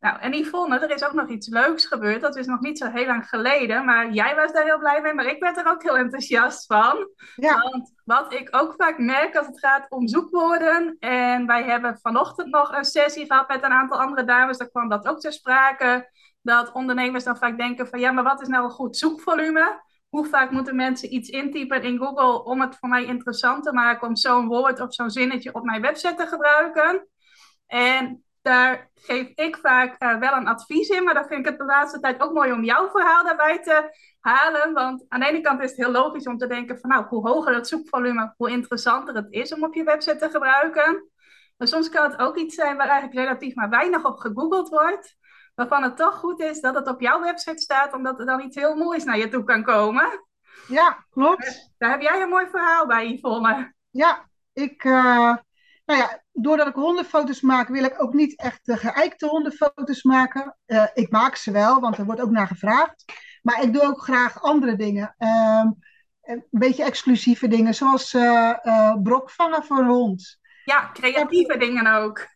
Nou, 0.00 0.20
en 0.20 0.32
Yvonne, 0.32 0.78
er 0.78 0.90
is 0.90 1.04
ook 1.04 1.12
nog 1.12 1.28
iets 1.28 1.48
leuks 1.48 1.86
gebeurd. 1.86 2.20
Dat 2.20 2.36
is 2.36 2.46
nog 2.46 2.60
niet 2.60 2.78
zo 2.78 2.90
heel 2.90 3.06
lang 3.06 3.28
geleden, 3.28 3.84
maar 3.84 4.10
jij 4.10 4.34
was 4.34 4.52
daar 4.52 4.64
heel 4.64 4.78
blij 4.78 5.00
mee, 5.00 5.14
maar 5.14 5.26
ik 5.26 5.40
werd 5.40 5.56
er 5.56 5.68
ook 5.68 5.82
heel 5.82 5.96
enthousiast 5.96 6.66
van. 6.66 7.08
Ja. 7.36 7.60
Want 7.60 7.92
wat 8.04 8.32
ik 8.32 8.48
ook 8.50 8.74
vaak 8.76 8.98
merk 8.98 9.36
als 9.36 9.46
het 9.46 9.58
gaat 9.58 9.86
om 9.88 10.08
zoekwoorden, 10.08 10.96
en 10.98 11.46
wij 11.46 11.62
hebben 11.62 11.98
vanochtend 12.02 12.50
nog 12.50 12.76
een 12.76 12.84
sessie 12.84 13.26
gehad 13.26 13.48
met 13.48 13.62
een 13.62 13.72
aantal 13.72 14.00
andere 14.00 14.24
dames, 14.24 14.58
daar 14.58 14.70
kwam 14.70 14.88
dat 14.88 15.06
ook 15.06 15.20
ter 15.20 15.32
sprake 15.32 16.10
dat 16.46 16.72
ondernemers 16.72 17.24
dan 17.24 17.36
vaak 17.36 17.58
denken 17.58 17.86
van 17.88 18.00
ja, 18.00 18.10
maar 18.10 18.24
wat 18.24 18.40
is 18.40 18.48
nou 18.48 18.64
een 18.64 18.70
goed 18.70 18.96
zoekvolume? 18.96 19.82
Hoe 20.08 20.26
vaak 20.26 20.50
moeten 20.50 20.76
mensen 20.76 21.14
iets 21.14 21.28
intypen 21.28 21.82
in 21.82 21.98
Google 21.98 22.44
om 22.44 22.60
het 22.60 22.76
voor 22.76 22.88
mij 22.88 23.04
interessant 23.04 23.64
te 23.64 23.72
maken 23.72 24.08
om 24.08 24.16
zo'n 24.16 24.46
woord 24.46 24.80
of 24.80 24.94
zo'n 24.94 25.10
zinnetje 25.10 25.54
op 25.54 25.64
mijn 25.64 25.82
website 25.82 26.14
te 26.14 26.26
gebruiken? 26.26 27.08
En 27.66 28.24
daar 28.42 28.90
geef 28.94 29.32
ik 29.34 29.56
vaak 29.56 30.02
uh, 30.02 30.18
wel 30.18 30.32
een 30.32 30.46
advies 30.46 30.88
in, 30.88 31.04
maar 31.04 31.14
dan 31.14 31.26
vind 31.26 31.40
ik 31.40 31.46
het 31.46 31.58
de 31.58 31.64
laatste 31.64 32.00
tijd 32.00 32.20
ook 32.20 32.32
mooi 32.32 32.52
om 32.52 32.64
jouw 32.64 32.90
verhaal 32.90 33.24
daarbij 33.24 33.62
te 33.62 33.96
halen. 34.20 34.72
Want 34.72 35.04
aan 35.08 35.20
de 35.20 35.26
ene 35.26 35.40
kant 35.40 35.62
is 35.62 35.70
het 35.70 35.78
heel 35.78 35.90
logisch 35.90 36.26
om 36.26 36.38
te 36.38 36.46
denken 36.46 36.78
van 36.78 36.90
nou, 36.90 37.04
hoe 37.06 37.28
hoger 37.28 37.54
het 37.54 37.68
zoekvolume, 37.68 38.34
hoe 38.36 38.50
interessanter 38.50 39.14
het 39.14 39.26
is 39.30 39.54
om 39.54 39.64
op 39.64 39.74
je 39.74 39.84
website 39.84 40.16
te 40.16 40.30
gebruiken. 40.30 41.10
Maar 41.56 41.68
soms 41.68 41.88
kan 41.88 42.10
het 42.10 42.20
ook 42.20 42.36
iets 42.36 42.54
zijn 42.54 42.76
waar 42.76 42.88
eigenlijk 42.88 43.18
relatief 43.18 43.54
maar 43.54 43.70
weinig 43.70 44.04
op 44.04 44.18
gegoogeld 44.18 44.68
wordt 44.68 45.16
waarvan 45.56 45.82
het 45.82 45.96
toch 45.96 46.14
goed 46.14 46.40
is 46.40 46.60
dat 46.60 46.74
het 46.74 46.88
op 46.88 47.00
jouw 47.00 47.20
website 47.20 47.62
staat, 47.62 47.92
omdat 47.92 48.18
er 48.18 48.26
dan 48.26 48.40
iets 48.40 48.56
heel 48.56 48.74
moois 48.74 49.04
naar 49.04 49.18
je 49.18 49.28
toe 49.28 49.44
kan 49.44 49.62
komen. 49.62 50.24
Ja, 50.68 51.04
klopt. 51.10 51.72
Daar 51.78 51.90
heb 51.90 52.00
jij 52.00 52.22
een 52.22 52.28
mooi 52.28 52.46
verhaal 52.46 52.86
bij, 52.86 53.08
Yvonne. 53.08 53.74
Ja, 53.90 54.28
ik, 54.52 54.84
uh, 54.84 55.34
nou 55.84 56.00
ja, 56.00 56.22
doordat 56.32 56.66
ik 56.66 56.74
hondenfoto's 56.74 57.40
maak, 57.40 57.68
wil 57.68 57.84
ik 57.84 58.02
ook 58.02 58.12
niet 58.12 58.38
echt 58.38 58.60
de 58.66 58.76
geëikte 58.76 59.26
hondenfoto's 59.26 60.02
maken. 60.02 60.56
Uh, 60.66 60.86
ik 60.94 61.10
maak 61.10 61.36
ze 61.36 61.50
wel, 61.50 61.80
want 61.80 61.98
er 61.98 62.04
wordt 62.04 62.20
ook 62.20 62.30
naar 62.30 62.46
gevraagd. 62.46 63.04
Maar 63.42 63.62
ik 63.62 63.72
doe 63.72 63.82
ook 63.82 64.02
graag 64.02 64.42
andere 64.42 64.76
dingen. 64.76 65.14
Ehm, 65.18 65.70
een 66.22 66.46
beetje 66.50 66.84
exclusieve 66.84 67.48
dingen, 67.48 67.74
zoals 67.74 68.14
uh, 68.14 68.94
brok 69.02 69.30
vangen 69.30 69.64
voor 69.64 69.78
een 69.78 69.86
hond. 69.86 70.38
Ja, 70.64 70.90
creatieve 70.92 71.56
dingen 71.56 71.86
ook. 71.86 72.35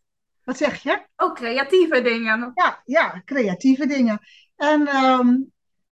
Wat 0.50 0.58
zeg 0.58 0.82
je? 0.82 1.02
Ook 1.16 1.34
creatieve 1.34 2.02
dingen. 2.02 2.50
Ja, 2.54 2.82
ja 2.84 3.22
creatieve 3.24 3.86
dingen. 3.86 4.18
En 4.56 4.86
ehm, 4.86 5.36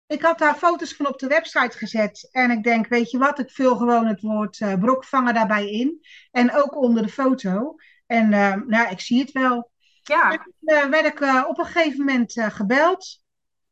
ik 0.06 0.22
had 0.22 0.38
daar 0.38 0.54
foto's 0.54 0.94
van 0.94 1.06
op 1.06 1.18
de 1.18 1.26
website 1.26 1.78
gezet. 1.78 2.28
En 2.32 2.50
ik 2.50 2.62
denk, 2.62 2.86
weet 2.86 3.10
je 3.10 3.18
wat, 3.18 3.38
ik 3.38 3.50
vul 3.50 3.76
gewoon 3.76 4.06
het 4.06 4.20
woord 4.20 4.60
uh, 4.60 4.74
brokvangen 4.74 5.34
daarbij 5.34 5.70
in. 5.70 6.06
En 6.30 6.52
ook 6.52 6.76
onder 6.76 7.02
de 7.02 7.08
foto. 7.08 7.74
En 8.06 8.32
uh, 8.32 8.54
nou, 8.66 8.90
ik 8.90 9.00
zie 9.00 9.20
het 9.20 9.32
wel. 9.32 9.70
Ja. 10.02 10.30
En 10.30 10.54
uh, 10.60 10.84
werd 10.84 11.06
ik 11.06 11.20
op 11.48 11.58
een 11.58 11.66
gegeven 11.66 11.98
moment 11.98 12.32
gebeld 12.36 13.22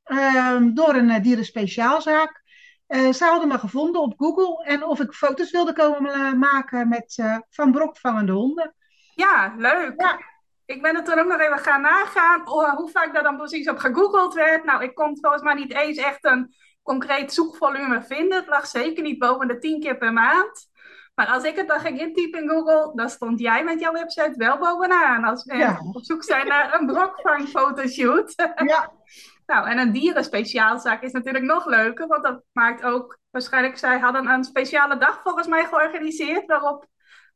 ehm, 0.02 0.74
door 0.74 0.94
een 0.94 1.22
dierenspeciaalzaak. 1.22 2.42
ze 2.88 3.24
hadden 3.24 3.48
me 3.48 3.58
gevonden 3.58 4.00
op 4.00 4.14
Google 4.16 4.64
en 4.64 4.84
of 4.84 5.00
ik 5.00 5.12
foto's 5.12 5.50
wilde 5.50 5.72
komen 5.72 6.38
maken 6.38 6.88
met 6.88 7.22
van 7.50 7.72
brokvangende 7.72 8.32
honden. 8.32 8.74
Ja, 9.14 9.54
leuk. 9.56 10.00
Ja. 10.00 10.31
Ik 10.66 10.82
ben 10.82 10.96
er 10.96 11.04
toen 11.04 11.18
ook 11.18 11.26
nog 11.26 11.40
even 11.40 11.58
gaan 11.58 11.80
nagaan 11.80 12.48
oh, 12.48 12.74
hoe 12.74 12.90
vaak 12.90 13.14
dat 13.14 13.24
dan 13.24 13.36
precies 13.36 13.68
op 13.68 13.78
gegoogeld 13.78 14.34
werd. 14.34 14.64
Nou, 14.64 14.82
ik 14.82 14.94
kon 14.94 15.18
volgens 15.20 15.42
mij 15.42 15.54
niet 15.54 15.74
eens 15.74 15.98
echt 15.98 16.24
een 16.24 16.54
concreet 16.82 17.32
zoekvolume 17.32 18.02
vinden. 18.02 18.38
Het 18.38 18.48
lag 18.48 18.66
zeker 18.66 19.02
niet 19.02 19.18
boven 19.18 19.48
de 19.48 19.58
10 19.58 19.80
keer 19.80 19.96
per 19.96 20.12
maand. 20.12 20.70
Maar 21.14 21.26
als 21.26 21.44
ik 21.44 21.56
het 21.56 21.68
dan 21.68 21.80
ging 21.80 22.00
intypen 22.00 22.42
in 22.42 22.48
Google, 22.48 22.92
dan 22.94 23.08
stond 23.08 23.40
jij 23.40 23.64
met 23.64 23.80
jouw 23.80 23.92
website 23.92 24.34
wel 24.36 24.58
bovenaan. 24.58 25.24
Als 25.24 25.44
we 25.44 25.56
ja. 25.56 25.80
op 25.92 26.04
zoek 26.04 26.24
zijn 26.24 26.46
naar 26.46 26.74
een 26.74 26.86
brokvangfotoshoot. 26.86 28.34
Ja. 28.66 28.92
nou, 29.46 29.68
en 29.68 29.78
een 29.78 29.92
dierenspeciaalzaak 29.92 31.02
is 31.02 31.12
natuurlijk 31.12 31.44
nog 31.44 31.66
leuker, 31.66 32.06
want 32.06 32.22
dat 32.22 32.42
maakt 32.52 32.82
ook, 32.82 33.18
waarschijnlijk, 33.30 33.78
zij 33.78 33.98
hadden 33.98 34.26
een 34.26 34.44
speciale 34.44 34.98
dag 34.98 35.22
volgens 35.22 35.46
mij 35.46 35.64
georganiseerd, 35.64 36.46
waarop 36.46 36.86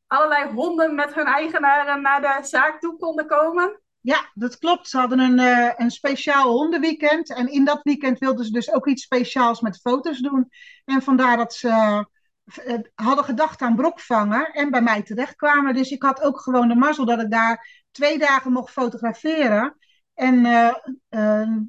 allerlei 0.07 0.53
honden 0.53 0.95
met 0.95 1.15
hun 1.15 1.27
eigenaren 1.27 2.03
naar 2.03 2.21
de 2.21 2.47
zaak 2.47 2.81
toe 2.81 2.97
konden 2.97 3.27
komen. 3.27 3.81
Ja, 4.01 4.31
dat 4.35 4.59
klopt. 4.59 4.89
Ze 4.89 4.99
hadden 4.99 5.19
een, 5.19 5.39
uh, 5.39 5.73
een 5.77 5.91
speciaal 5.91 6.51
hondenweekend. 6.51 7.35
En 7.35 7.49
in 7.49 7.65
dat 7.65 7.83
weekend 7.83 8.19
wilden 8.19 8.45
ze 8.45 8.53
dus 8.53 8.73
ook 8.73 8.87
iets 8.87 9.03
speciaals 9.03 9.61
met 9.61 9.81
foto's 9.81 10.19
doen. 10.19 10.49
En 10.85 11.03
vandaar 11.03 11.37
dat 11.37 11.55
ze 11.55 11.69
uh, 11.69 12.79
hadden 12.95 13.25
gedacht 13.25 13.63
aan 13.63 13.77
brokvangen 13.77 14.53
en 14.53 14.71
bij 14.71 14.83
mij 14.83 15.03
terechtkwamen. 15.03 15.75
Dus 15.75 15.91
ik 15.91 16.03
had 16.03 16.23
ook 16.23 16.41
gewoon 16.41 16.69
de 16.69 16.75
mazzel 16.75 17.05
dat 17.05 17.21
ik 17.21 17.31
daar 17.31 17.85
twee 17.91 18.19
dagen 18.19 18.53
mocht 18.53 18.73
fotograferen. 18.73 19.77
En 20.15 20.43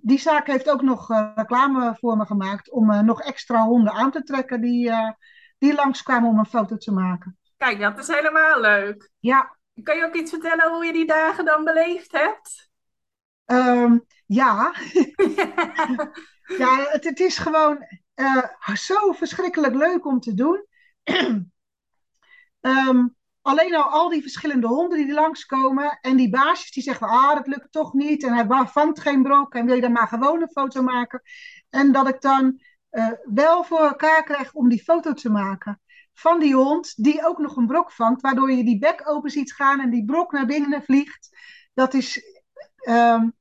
die 0.01 0.19
zaak 0.19 0.47
heeft 0.47 0.69
ook 0.69 0.81
nog 0.81 1.07
reclame 1.35 1.95
voor 1.99 2.17
me 2.17 2.25
gemaakt 2.25 2.71
om 2.71 3.05
nog 3.05 3.21
extra 3.21 3.63
honden 3.63 3.93
aan 3.93 4.11
te 4.11 4.23
trekken 4.23 4.61
die, 4.61 4.91
die 5.57 5.73
langskwamen 5.73 6.29
om 6.29 6.39
een 6.39 6.45
foto 6.45 6.77
te 6.77 6.91
maken. 6.91 7.37
Kijk, 7.57 7.79
dat 7.79 7.99
is 7.99 8.07
helemaal 8.07 8.59
leuk. 8.61 9.09
Ja. 9.19 9.57
Kan 9.83 9.97
je 9.97 10.05
ook 10.05 10.15
iets 10.15 10.31
vertellen 10.31 10.71
hoe 10.71 10.85
je 10.85 10.93
die 10.93 11.05
dagen 11.05 11.45
dan 11.45 11.63
beleefd 11.63 12.11
hebt? 12.11 12.69
Um, 13.45 14.05
ja. 14.25 14.73
ja, 16.57 16.87
het, 16.89 17.03
het, 17.03 17.19
is 17.19 17.37
gewoon 17.37 17.85
uh, 18.15 18.73
zo 18.73 19.11
verschrikkelijk 19.11 19.75
leuk 19.75 20.05
om 20.05 20.19
te 20.19 20.33
doen. 20.33 20.65
um, 22.61 23.15
alleen 23.41 23.75
al 23.75 23.83
al 23.83 24.09
die 24.09 24.21
verschillende 24.21 24.67
honden 24.67 24.97
die 24.97 25.13
langskomen 25.13 25.97
en 26.01 26.17
die 26.17 26.29
baasjes 26.29 26.71
die 26.71 26.83
zeggen, 26.83 27.07
ah, 27.07 27.35
dat 27.35 27.47
lukt 27.47 27.71
toch 27.71 27.93
niet 27.93 28.23
en 28.23 28.33
hij 28.33 28.67
vangt 28.67 28.99
geen 28.99 29.23
brok 29.23 29.53
en 29.53 29.65
wil 29.65 29.75
je 29.75 29.81
dan 29.81 29.91
maar 29.91 30.07
gewoon 30.07 30.41
een 30.41 30.51
foto 30.51 30.81
maken. 30.81 31.21
En 31.69 31.91
dat 31.91 32.07
ik 32.07 32.21
dan 32.21 32.61
uh, 32.91 33.11
wel 33.23 33.63
voor 33.63 33.79
elkaar 33.79 34.23
krijg 34.23 34.53
om 34.53 34.69
die 34.69 34.83
foto 34.83 35.13
te 35.13 35.29
maken 35.29 35.81
van 36.19 36.39
die 36.39 36.55
hond, 36.55 37.03
die 37.03 37.27
ook 37.27 37.37
nog 37.37 37.55
een 37.55 37.67
brok 37.67 37.91
vangt, 37.91 38.21
waardoor 38.21 38.51
je 38.51 38.63
die 38.63 38.79
bek 38.79 39.09
open 39.09 39.29
ziet 39.29 39.53
gaan 39.53 39.79
en 39.79 39.89
die 39.89 40.05
brok 40.05 40.31
naar 40.31 40.45
binnen 40.45 40.83
vliegt. 40.83 41.37
Dat 41.73 41.93
is, 41.93 42.21
um, 42.89 43.33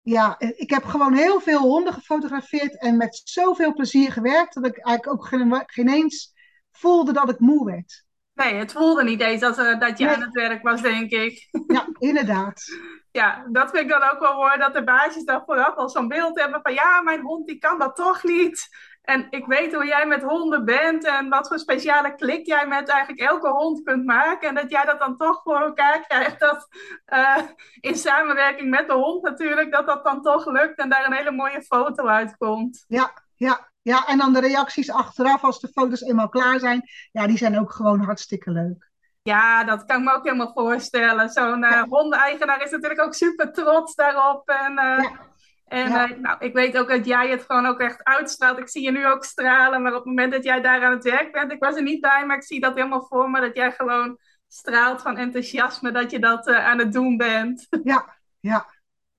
ja, 0.00 0.38
ik 0.38 0.70
heb 0.70 0.84
gewoon 0.84 1.14
heel 1.14 1.40
veel 1.40 1.60
honden 1.60 1.92
gefotografeerd 1.92 2.80
en 2.80 2.96
met 2.96 3.20
zoveel 3.24 3.72
plezier 3.72 4.12
gewerkt, 4.12 4.54
dat 4.54 4.66
ik 4.66 4.78
eigenlijk 4.78 5.18
ook 5.18 5.26
geen, 5.26 5.62
geen 5.66 5.88
eens 5.88 6.32
voelde 6.70 7.12
dat 7.12 7.30
ik 7.30 7.38
moe 7.38 7.64
werd. 7.64 8.04
Nee, 8.34 8.54
het 8.54 8.72
voelde 8.72 9.04
niet 9.04 9.20
eens 9.20 9.40
dat, 9.40 9.58
uh, 9.58 9.80
dat 9.80 9.98
je 9.98 10.04
nee. 10.04 10.14
aan 10.14 10.22
het 10.22 10.32
werk 10.32 10.62
was, 10.62 10.82
denk 10.82 11.10
ik. 11.10 11.48
Ja, 11.66 11.88
inderdaad. 11.98 12.62
ja, 13.20 13.46
dat 13.50 13.70
vind 13.70 13.82
ik 13.82 13.88
dan 13.88 14.10
ook 14.10 14.20
wel 14.20 14.34
mooi, 14.34 14.58
dat 14.58 14.74
de 14.74 14.84
baasjes 14.84 15.24
dan 15.24 15.42
vooraf 15.46 15.74
al 15.74 15.88
zo'n 15.88 16.08
beeld 16.08 16.40
hebben 16.40 16.60
van 16.62 16.74
ja, 16.74 17.00
mijn 17.02 17.20
hond 17.20 17.46
die 17.46 17.58
kan 17.58 17.78
dat 17.78 17.96
toch 17.96 18.22
niet. 18.22 18.68
En 19.04 19.26
ik 19.30 19.46
weet 19.46 19.74
hoe 19.74 19.86
jij 19.86 20.06
met 20.06 20.22
honden 20.22 20.64
bent 20.64 21.04
en 21.04 21.28
wat 21.28 21.48
voor 21.48 21.58
speciale 21.58 22.14
klik 22.14 22.46
jij 22.46 22.66
met 22.66 22.88
eigenlijk 22.88 23.20
elke 23.20 23.48
hond 23.48 23.82
kunt 23.82 24.04
maken. 24.04 24.48
En 24.48 24.54
dat 24.54 24.70
jij 24.70 24.84
dat 24.84 24.98
dan 24.98 25.16
toch 25.16 25.40
voor 25.42 25.60
elkaar 25.60 26.00
krijgt. 26.06 26.40
Dat 26.40 26.68
uh, 27.12 27.38
in 27.80 27.96
samenwerking 27.96 28.70
met 28.70 28.88
de 28.88 28.94
hond 28.94 29.22
natuurlijk, 29.22 29.72
dat 29.72 29.86
dat 29.86 30.04
dan 30.04 30.22
toch 30.22 30.46
lukt 30.46 30.78
en 30.78 30.88
daar 30.88 31.06
een 31.06 31.12
hele 31.12 31.30
mooie 31.30 31.62
foto 31.62 32.06
uitkomt. 32.06 32.84
Ja, 32.88 33.12
ja, 33.34 33.68
ja. 33.82 34.06
En 34.06 34.18
dan 34.18 34.32
de 34.32 34.40
reacties 34.40 34.90
achteraf 34.90 35.44
als 35.44 35.60
de 35.60 35.68
foto's 35.68 36.02
eenmaal 36.02 36.28
klaar 36.28 36.58
zijn. 36.58 36.82
Ja, 37.12 37.26
die 37.26 37.38
zijn 37.38 37.58
ook 37.58 37.72
gewoon 37.72 38.00
hartstikke 38.00 38.50
leuk. 38.50 38.92
Ja, 39.22 39.64
dat 39.64 39.84
kan 39.84 39.98
ik 39.98 40.04
me 40.04 40.12
ook 40.12 40.24
helemaal 40.24 40.52
voorstellen. 40.52 41.28
Zo'n 41.28 41.64
uh, 41.64 41.70
ja. 41.70 41.86
hondeneigenaar 41.88 42.62
is 42.62 42.70
natuurlijk 42.70 43.00
ook 43.00 43.14
super 43.14 43.52
trots 43.52 43.94
daarop. 43.94 44.48
En, 44.48 44.72
uh, 44.72 45.02
ja. 45.02 45.10
En 45.64 45.88
ja. 45.88 46.10
uh, 46.10 46.16
nou, 46.18 46.36
ik 46.38 46.54
weet 46.54 46.78
ook 46.78 46.88
dat 46.88 47.06
jij 47.06 47.28
het 47.28 47.42
gewoon 47.42 47.66
ook 47.66 47.80
echt 47.80 48.04
uitstraalt. 48.04 48.58
Ik 48.58 48.68
zie 48.68 48.82
je 48.82 48.90
nu 48.90 49.06
ook 49.06 49.24
stralen, 49.24 49.82
maar 49.82 49.92
op 49.92 49.98
het 49.98 50.06
moment 50.06 50.32
dat 50.32 50.44
jij 50.44 50.60
daar 50.60 50.84
aan 50.84 50.92
het 50.92 51.04
werk 51.04 51.32
bent, 51.32 51.52
ik 51.52 51.64
was 51.64 51.76
er 51.76 51.82
niet 51.82 52.00
bij, 52.00 52.26
maar 52.26 52.36
ik 52.36 52.44
zie 52.44 52.60
dat 52.60 52.74
helemaal 52.74 53.06
voor 53.08 53.30
me, 53.30 53.40
dat 53.40 53.56
jij 53.56 53.72
gewoon 53.72 54.18
straalt 54.48 55.02
van 55.02 55.16
enthousiasme 55.16 55.92
dat 55.92 56.10
je 56.10 56.18
dat 56.18 56.48
uh, 56.48 56.66
aan 56.66 56.78
het 56.78 56.92
doen 56.92 57.16
bent. 57.16 57.66
Ja, 57.84 58.16
ja. 58.40 58.66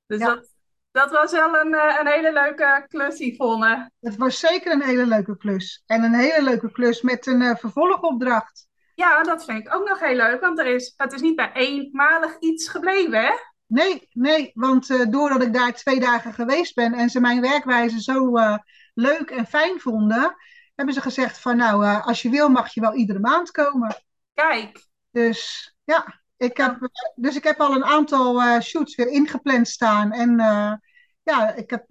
Dus 0.08 0.20
ja. 0.20 0.26
Dat, 0.26 0.54
dat 0.92 1.12
was 1.12 1.32
wel 1.32 1.56
een, 1.56 1.74
uh, 1.74 1.98
een 2.00 2.08
hele 2.08 2.34
leuke 2.34 2.86
klus, 2.88 3.18
Yvonne. 3.18 3.92
Het 4.00 4.16
was 4.16 4.40
zeker 4.40 4.72
een 4.72 4.84
hele 4.84 5.06
leuke 5.06 5.38
klus. 5.38 5.84
En 5.86 6.04
een 6.04 6.14
hele 6.14 6.44
leuke 6.44 6.72
klus 6.72 7.02
met 7.02 7.28
een 7.28 7.58
vervolgopdracht. 7.58 8.68
Ja, 8.96 9.24
dat 9.24 9.46
vind 9.46 9.66
ik 9.66 9.76
ook 9.76 9.88
nog 9.88 10.00
heel 10.00 10.16
leuk, 10.16 10.42
want 10.42 10.60
er 10.60 10.66
is, 10.66 10.94
het 10.98 11.14
is 11.14 11.22
niet 11.22 11.36
bij 11.36 11.52
eenmalig 11.54 12.40
iets 12.40 12.70
gebleven, 12.70 13.22
hè? 13.22 13.32
Nee, 13.68 14.08
nee, 14.12 14.52
want 14.54 14.90
uh, 14.90 15.06
doordat 15.10 15.42
ik 15.42 15.54
daar 15.54 15.74
twee 15.74 16.00
dagen 16.00 16.34
geweest 16.34 16.76
ben 16.76 16.94
en 16.94 17.10
ze 17.10 17.20
mijn 17.20 17.42
werkwijze 17.42 18.02
zo 18.02 18.38
uh, 18.38 18.58
leuk 18.94 19.30
en 19.30 19.46
fijn 19.46 19.80
vonden, 19.80 20.36
hebben 20.76 20.94
ze 20.94 21.02
gezegd 21.02 21.40
van 21.40 21.58
nou, 21.58 21.86
uh, 21.86 22.06
als 22.06 22.22
je 22.22 22.30
wil 22.30 22.50
mag 22.50 22.74
je 22.74 22.82
wel 22.82 22.94
iedere 22.94 23.20
maand 23.20 23.52
komen. 23.52 23.96
Kijk. 24.34 24.88
Dus 25.12 25.74
ja, 25.84 26.22
ik 26.38 26.58
heb, 26.58 26.90
dus 27.16 27.36
ik 27.36 27.44
heb 27.44 27.60
al 27.60 27.76
een 27.76 27.86
aantal 27.86 28.62
shoots 28.62 28.96
weer 28.96 29.08
ingepland 29.08 29.68
staan 29.68 30.12
en 30.12 30.38
ja, 31.24 31.54
ik 31.54 31.70
heb 31.70 31.86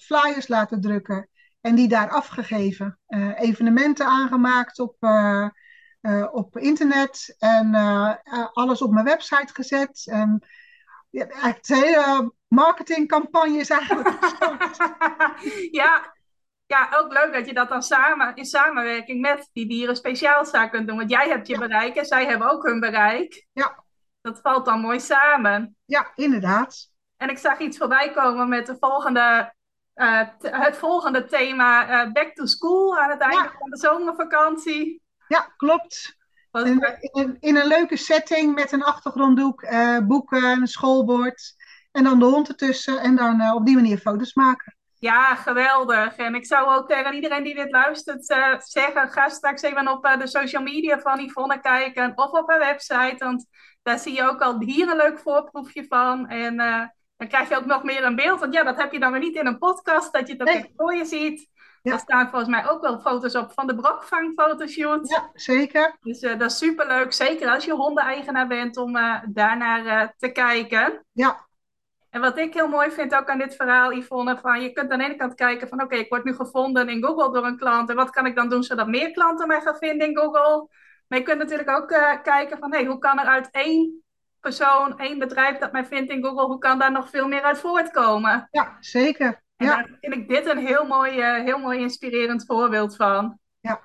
flyers 0.00 0.48
laten 0.48 0.80
drukken 0.80 1.28
en 1.60 1.74
die 1.74 1.88
daar 1.88 2.10
afgegeven. 2.10 2.98
evenementen 3.36 4.06
aangemaakt 4.06 4.78
op, 4.78 4.96
op 6.32 6.58
internet 6.58 7.36
en 7.38 7.74
alles 8.52 8.82
op 8.82 8.90
mijn 8.90 9.04
website 9.04 9.54
gezet 9.54 10.06
en 10.10 10.44
ja, 11.10 11.26
echt 11.26 11.68
hele 11.68 12.34
marketingcampagne 12.48 13.58
is 13.58 13.70
eigenlijk 13.70 14.18
ja, 15.80 16.14
ja, 16.70 16.88
ook 16.94 17.12
leuk 17.12 17.32
dat 17.32 17.46
je 17.46 17.54
dat 17.54 17.68
dan 17.68 17.82
samen 17.82 18.34
in 18.34 18.44
samenwerking 18.44 19.20
met 19.20 19.50
die 19.52 19.68
dieren 19.68 19.96
speciaalzaak 19.96 20.70
kunt 20.70 20.88
doen. 20.88 20.96
Want 20.96 21.10
jij 21.10 21.28
hebt 21.28 21.46
je 21.46 21.52
ja. 21.52 21.58
bereik 21.58 21.96
en 21.96 22.04
zij 22.04 22.26
hebben 22.26 22.50
ook 22.50 22.66
hun 22.66 22.80
bereik. 22.80 23.46
Ja. 23.52 23.84
Dat 24.20 24.40
valt 24.40 24.64
dan 24.64 24.80
mooi 24.80 25.00
samen. 25.00 25.76
Ja, 25.84 26.12
inderdaad. 26.14 26.90
En 27.16 27.28
ik 27.28 27.38
zag 27.38 27.58
iets 27.58 27.78
voorbij 27.78 28.10
komen 28.10 28.48
met 28.48 28.66
de 28.66 28.76
volgende, 28.80 29.54
uh, 29.94 30.22
het 30.40 30.76
volgende 30.76 31.24
thema 31.24 32.04
uh, 32.04 32.12
Back 32.12 32.34
to 32.34 32.46
School 32.46 32.98
aan 32.98 33.10
het 33.10 33.20
einde 33.20 33.42
ja. 33.42 33.54
van 33.58 33.70
de 33.70 33.76
zomervakantie. 33.76 35.02
Ja, 35.28 35.40
klopt. 35.56 36.16
In, 36.52 37.56
een 37.56 37.66
leuke 37.66 37.96
setting 37.96 38.54
met 38.54 38.72
een 38.72 38.82
achtergronddoek, 38.82 39.62
uh, 39.62 39.98
boeken, 39.98 40.44
een 40.44 40.66
schoolbord 40.66 41.54
en 41.92 42.04
dan 42.04 42.18
de 42.18 42.24
hond 42.24 42.48
ertussen 42.48 42.98
en 42.98 43.16
dan 43.16 43.40
uh, 43.40 43.54
op 43.54 43.66
die 43.66 43.74
manier 43.74 43.98
foto's 43.98 44.34
maken. 44.34 44.76
Ja, 44.98 45.34
geweldig. 45.34 46.16
En 46.16 46.34
ik 46.34 46.46
zou 46.46 46.70
ook 46.70 46.88
tegen 46.88 47.14
iedereen 47.14 47.44
die 47.44 47.54
dit 47.54 47.70
luistert 47.70 48.30
uh, 48.30 48.54
zeggen, 48.58 49.10
ga 49.10 49.28
straks 49.28 49.62
even 49.62 49.88
op 49.88 50.16
de 50.18 50.26
social 50.26 50.62
media 50.62 50.98
van 50.98 51.20
Yvonne 51.20 51.60
kijken 51.60 52.12
of 52.14 52.30
op 52.30 52.48
haar 52.48 52.58
website, 52.58 53.16
want 53.18 53.46
daar 53.82 53.98
zie 53.98 54.14
je 54.14 54.28
ook 54.28 54.40
al 54.40 54.60
hier 54.60 54.88
een 54.88 54.96
leuk 54.96 55.18
voorproefje 55.18 55.84
van. 55.88 56.28
En 56.28 56.56
dan 57.16 57.28
krijg 57.28 57.48
je 57.48 57.56
ook 57.56 57.66
nog 57.66 57.82
meer 57.82 58.04
een 58.04 58.16
beeld, 58.16 58.40
want 58.40 58.54
ja, 58.54 58.62
dat 58.62 58.76
heb 58.76 58.92
je 58.92 58.98
dan 58.98 59.12
weer 59.12 59.20
niet 59.20 59.36
in 59.36 59.46
een 59.46 59.58
podcast, 59.58 60.12
dat 60.12 60.26
je 60.26 60.32
het 60.32 60.42
ook 60.42 60.54
nee. 60.54 60.72
voor 60.76 60.94
je 60.94 61.04
ziet. 61.04 61.48
Ja. 61.82 61.90
Daar 61.90 62.00
staan 62.00 62.28
volgens 62.28 62.50
mij 62.50 62.70
ook 62.70 62.80
wel 62.80 63.00
foto's 63.00 63.34
op 63.34 63.52
van 63.52 63.66
de 63.66 63.74
brokvangfotoshoot. 63.74 65.08
Ja, 65.08 65.30
zeker. 65.32 65.96
Dus 66.00 66.22
uh, 66.22 66.38
dat 66.38 66.50
is 66.50 66.58
superleuk. 66.58 67.12
Zeker 67.12 67.48
als 67.48 67.64
je 67.64 67.72
hondeneigenaar 67.72 68.46
bent 68.46 68.76
om 68.76 68.96
uh, 68.96 69.16
daarnaar 69.28 69.84
uh, 69.84 70.08
te 70.16 70.28
kijken. 70.28 71.06
Ja. 71.12 71.48
En 72.10 72.20
wat 72.20 72.38
ik 72.38 72.54
heel 72.54 72.68
mooi 72.68 72.90
vind 72.90 73.14
ook 73.14 73.28
aan 73.28 73.38
dit 73.38 73.56
verhaal, 73.56 73.92
Yvonne, 73.92 74.38
van 74.38 74.62
je 74.62 74.72
kunt 74.72 74.90
aan 74.90 74.98
de 74.98 75.04
ene 75.04 75.16
kant 75.16 75.34
kijken 75.34 75.68
van 75.68 75.82
oké, 75.82 75.94
ik 75.94 76.08
word 76.08 76.24
nu 76.24 76.34
gevonden 76.34 76.88
in 76.88 77.04
Google 77.04 77.32
door 77.32 77.46
een 77.46 77.56
klant 77.56 77.90
en 77.90 77.96
wat 77.96 78.10
kan 78.10 78.26
ik 78.26 78.34
dan 78.34 78.48
doen 78.48 78.62
zodat 78.62 78.86
meer 78.86 79.10
klanten 79.10 79.48
mij 79.48 79.60
gaan 79.60 79.76
vinden 79.76 80.08
in 80.08 80.16
Google? 80.16 80.68
Maar 81.08 81.18
je 81.18 81.24
kunt 81.24 81.38
natuurlijk 81.38 81.70
ook 81.70 81.90
uh, 81.90 82.22
kijken 82.22 82.58
van 82.58 82.72
hey, 82.72 82.84
hoe 82.84 82.98
kan 82.98 83.18
er 83.18 83.26
uit 83.26 83.48
één 83.50 84.02
persoon, 84.40 84.98
één 84.98 85.18
bedrijf 85.18 85.58
dat 85.58 85.72
mij 85.72 85.84
vindt 85.84 86.10
in 86.10 86.24
Google, 86.24 86.46
hoe 86.46 86.58
kan 86.58 86.78
daar 86.78 86.92
nog 86.92 87.10
veel 87.10 87.28
meer 87.28 87.42
uit 87.42 87.58
voortkomen? 87.58 88.48
Ja, 88.50 88.76
zeker. 88.80 89.42
En 89.60 89.66
ja. 89.66 89.76
daar 89.76 89.98
vind 90.00 90.14
ik 90.14 90.28
dit 90.28 90.46
een 90.46 90.66
heel 90.66 90.86
mooi, 90.86 91.18
uh, 91.18 91.44
heel 91.44 91.58
mooi 91.58 91.80
inspirerend 91.80 92.44
voorbeeld 92.46 92.96
van. 92.96 93.38
Ja. 93.60 93.80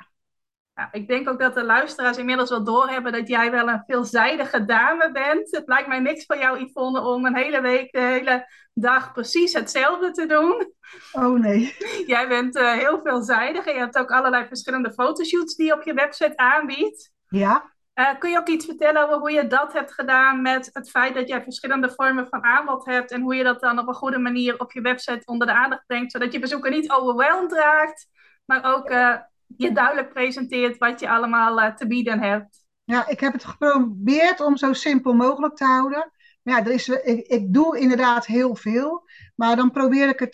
Nou, 0.73 0.89
ik 0.91 1.07
denk 1.07 1.29
ook 1.29 1.39
dat 1.39 1.53
de 1.53 1.63
luisteraars 1.63 2.17
inmiddels 2.17 2.49
wel 2.49 2.63
doorhebben 2.63 3.11
dat 3.11 3.27
jij 3.27 3.51
wel 3.51 3.69
een 3.69 3.83
veelzijdige 3.87 4.65
dame 4.65 5.11
bent. 5.11 5.51
Het 5.51 5.67
lijkt 5.67 5.87
mij 5.87 5.99
niks 5.99 6.25
voor 6.25 6.37
jou, 6.37 6.59
Yvonne, 6.59 7.01
om 7.01 7.25
een 7.25 7.35
hele 7.35 7.61
week, 7.61 7.91
de 7.91 7.99
hele 7.99 8.47
dag 8.73 9.11
precies 9.13 9.53
hetzelfde 9.53 10.11
te 10.11 10.25
doen. 10.25 10.73
Oh 11.11 11.39
nee. 11.39 11.75
Jij 12.05 12.27
bent 12.27 12.55
uh, 12.55 12.73
heel 12.73 12.99
veelzijdig 13.03 13.65
en 13.65 13.73
je 13.73 13.79
hebt 13.79 13.97
ook 13.97 14.11
allerlei 14.11 14.47
verschillende 14.47 14.93
fotoshoots 14.93 15.55
die 15.55 15.65
je 15.65 15.73
op 15.73 15.83
je 15.83 15.93
website 15.93 16.37
aanbiedt. 16.37 17.11
Ja. 17.27 17.74
Uh, 17.95 18.19
kun 18.19 18.29
je 18.29 18.37
ook 18.37 18.47
iets 18.47 18.65
vertellen 18.65 19.03
over 19.03 19.17
hoe 19.17 19.31
je 19.31 19.47
dat 19.47 19.73
hebt 19.73 19.93
gedaan 19.93 20.41
met 20.41 20.69
het 20.73 20.89
feit 20.89 21.13
dat 21.13 21.27
jij 21.27 21.43
verschillende 21.43 21.91
vormen 21.91 22.27
van 22.27 22.43
aanbod 22.43 22.85
hebt 22.85 23.11
en 23.11 23.21
hoe 23.21 23.35
je 23.35 23.43
dat 23.43 23.61
dan 23.61 23.79
op 23.79 23.87
een 23.87 23.93
goede 23.93 24.17
manier 24.17 24.59
op 24.59 24.71
je 24.71 24.81
website 24.81 25.21
onder 25.25 25.47
de 25.47 25.53
aandacht 25.53 25.85
brengt, 25.85 26.11
zodat 26.11 26.33
je 26.33 26.39
bezoeker 26.39 26.71
niet 26.71 26.91
overweldigd 26.91 27.53
raakt, 27.53 28.07
maar 28.45 28.75
ook 28.75 28.89
uh, 28.89 29.15
je 29.57 29.71
duidelijk 29.71 30.13
presenteert 30.13 30.77
wat 30.77 30.99
je 30.99 31.09
allemaal 31.09 31.59
uh, 31.59 31.75
te 31.75 31.87
bieden 31.87 32.19
hebt? 32.19 32.65
Ja, 32.83 33.07
ik 33.07 33.19
heb 33.19 33.33
het 33.33 33.45
geprobeerd 33.45 34.39
om 34.39 34.57
zo 34.57 34.73
simpel 34.73 35.13
mogelijk 35.13 35.55
te 35.55 35.65
houden. 35.65 36.11
Maar 36.41 36.57
ja, 36.57 36.65
er 36.65 36.71
is, 36.71 36.87
ik, 36.87 37.53
doe 37.53 37.79
inderdaad 37.79 38.25
heel 38.25 38.55
veel, 38.55 39.09
maar 39.35 39.55
dan 39.55 39.71
probeer 39.71 40.09
ik 40.09 40.19
het 40.19 40.33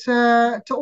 te 0.64 0.76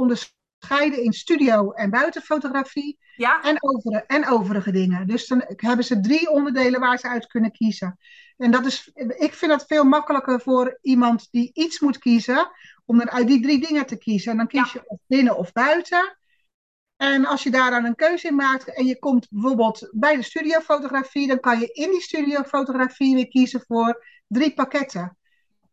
onderscheiden 0.59 1.03
in 1.03 1.13
studio 1.13 1.71
en 1.71 1.89
buitenfotografie. 1.89 2.99
Ja. 3.15 3.41
En, 3.41 3.57
over, 3.63 4.03
en 4.07 4.27
overige 4.27 4.71
dingen. 4.71 5.07
Dus 5.07 5.27
dan 5.27 5.43
hebben 5.55 5.85
ze 5.85 5.99
drie 5.99 6.29
onderdelen 6.29 6.79
waar 6.79 6.97
ze 6.97 7.07
uit 7.07 7.27
kunnen 7.27 7.51
kiezen. 7.51 7.97
En 8.37 8.51
dat 8.51 8.65
is, 8.65 8.91
ik 9.17 9.33
vind 9.33 9.51
dat 9.51 9.65
veel 9.67 9.83
makkelijker 9.83 10.41
voor 10.41 10.77
iemand 10.81 11.27
die 11.31 11.49
iets 11.53 11.79
moet 11.79 11.97
kiezen, 11.97 12.51
om 12.85 13.01
er 13.01 13.09
uit 13.09 13.27
die 13.27 13.41
drie 13.41 13.67
dingen 13.67 13.85
te 13.85 13.97
kiezen. 13.97 14.31
En 14.31 14.37
dan 14.37 14.47
kies 14.47 14.73
Ja. 14.73 14.81
je 14.81 14.89
of 14.89 14.99
binnen 15.07 15.37
of 15.37 15.51
buiten. 15.51 16.17
En 16.97 17.25
als 17.25 17.43
je 17.43 17.49
daar 17.49 17.71
dan 17.71 17.85
een 17.85 17.95
keuze 17.95 18.27
in 18.27 18.35
maakt 18.35 18.73
en 18.73 18.85
je 18.85 18.99
komt 18.99 19.27
bijvoorbeeld 19.29 19.89
bij 19.91 20.15
de 20.15 20.23
studiofotografie, 20.23 21.27
dan 21.27 21.39
kan 21.39 21.59
je 21.59 21.67
in 21.67 21.91
die 21.91 22.01
studiofotografie 22.01 23.15
weer 23.15 23.27
kiezen 23.27 23.63
voor 23.67 24.05
drie 24.27 24.53
pakketten. 24.53 25.17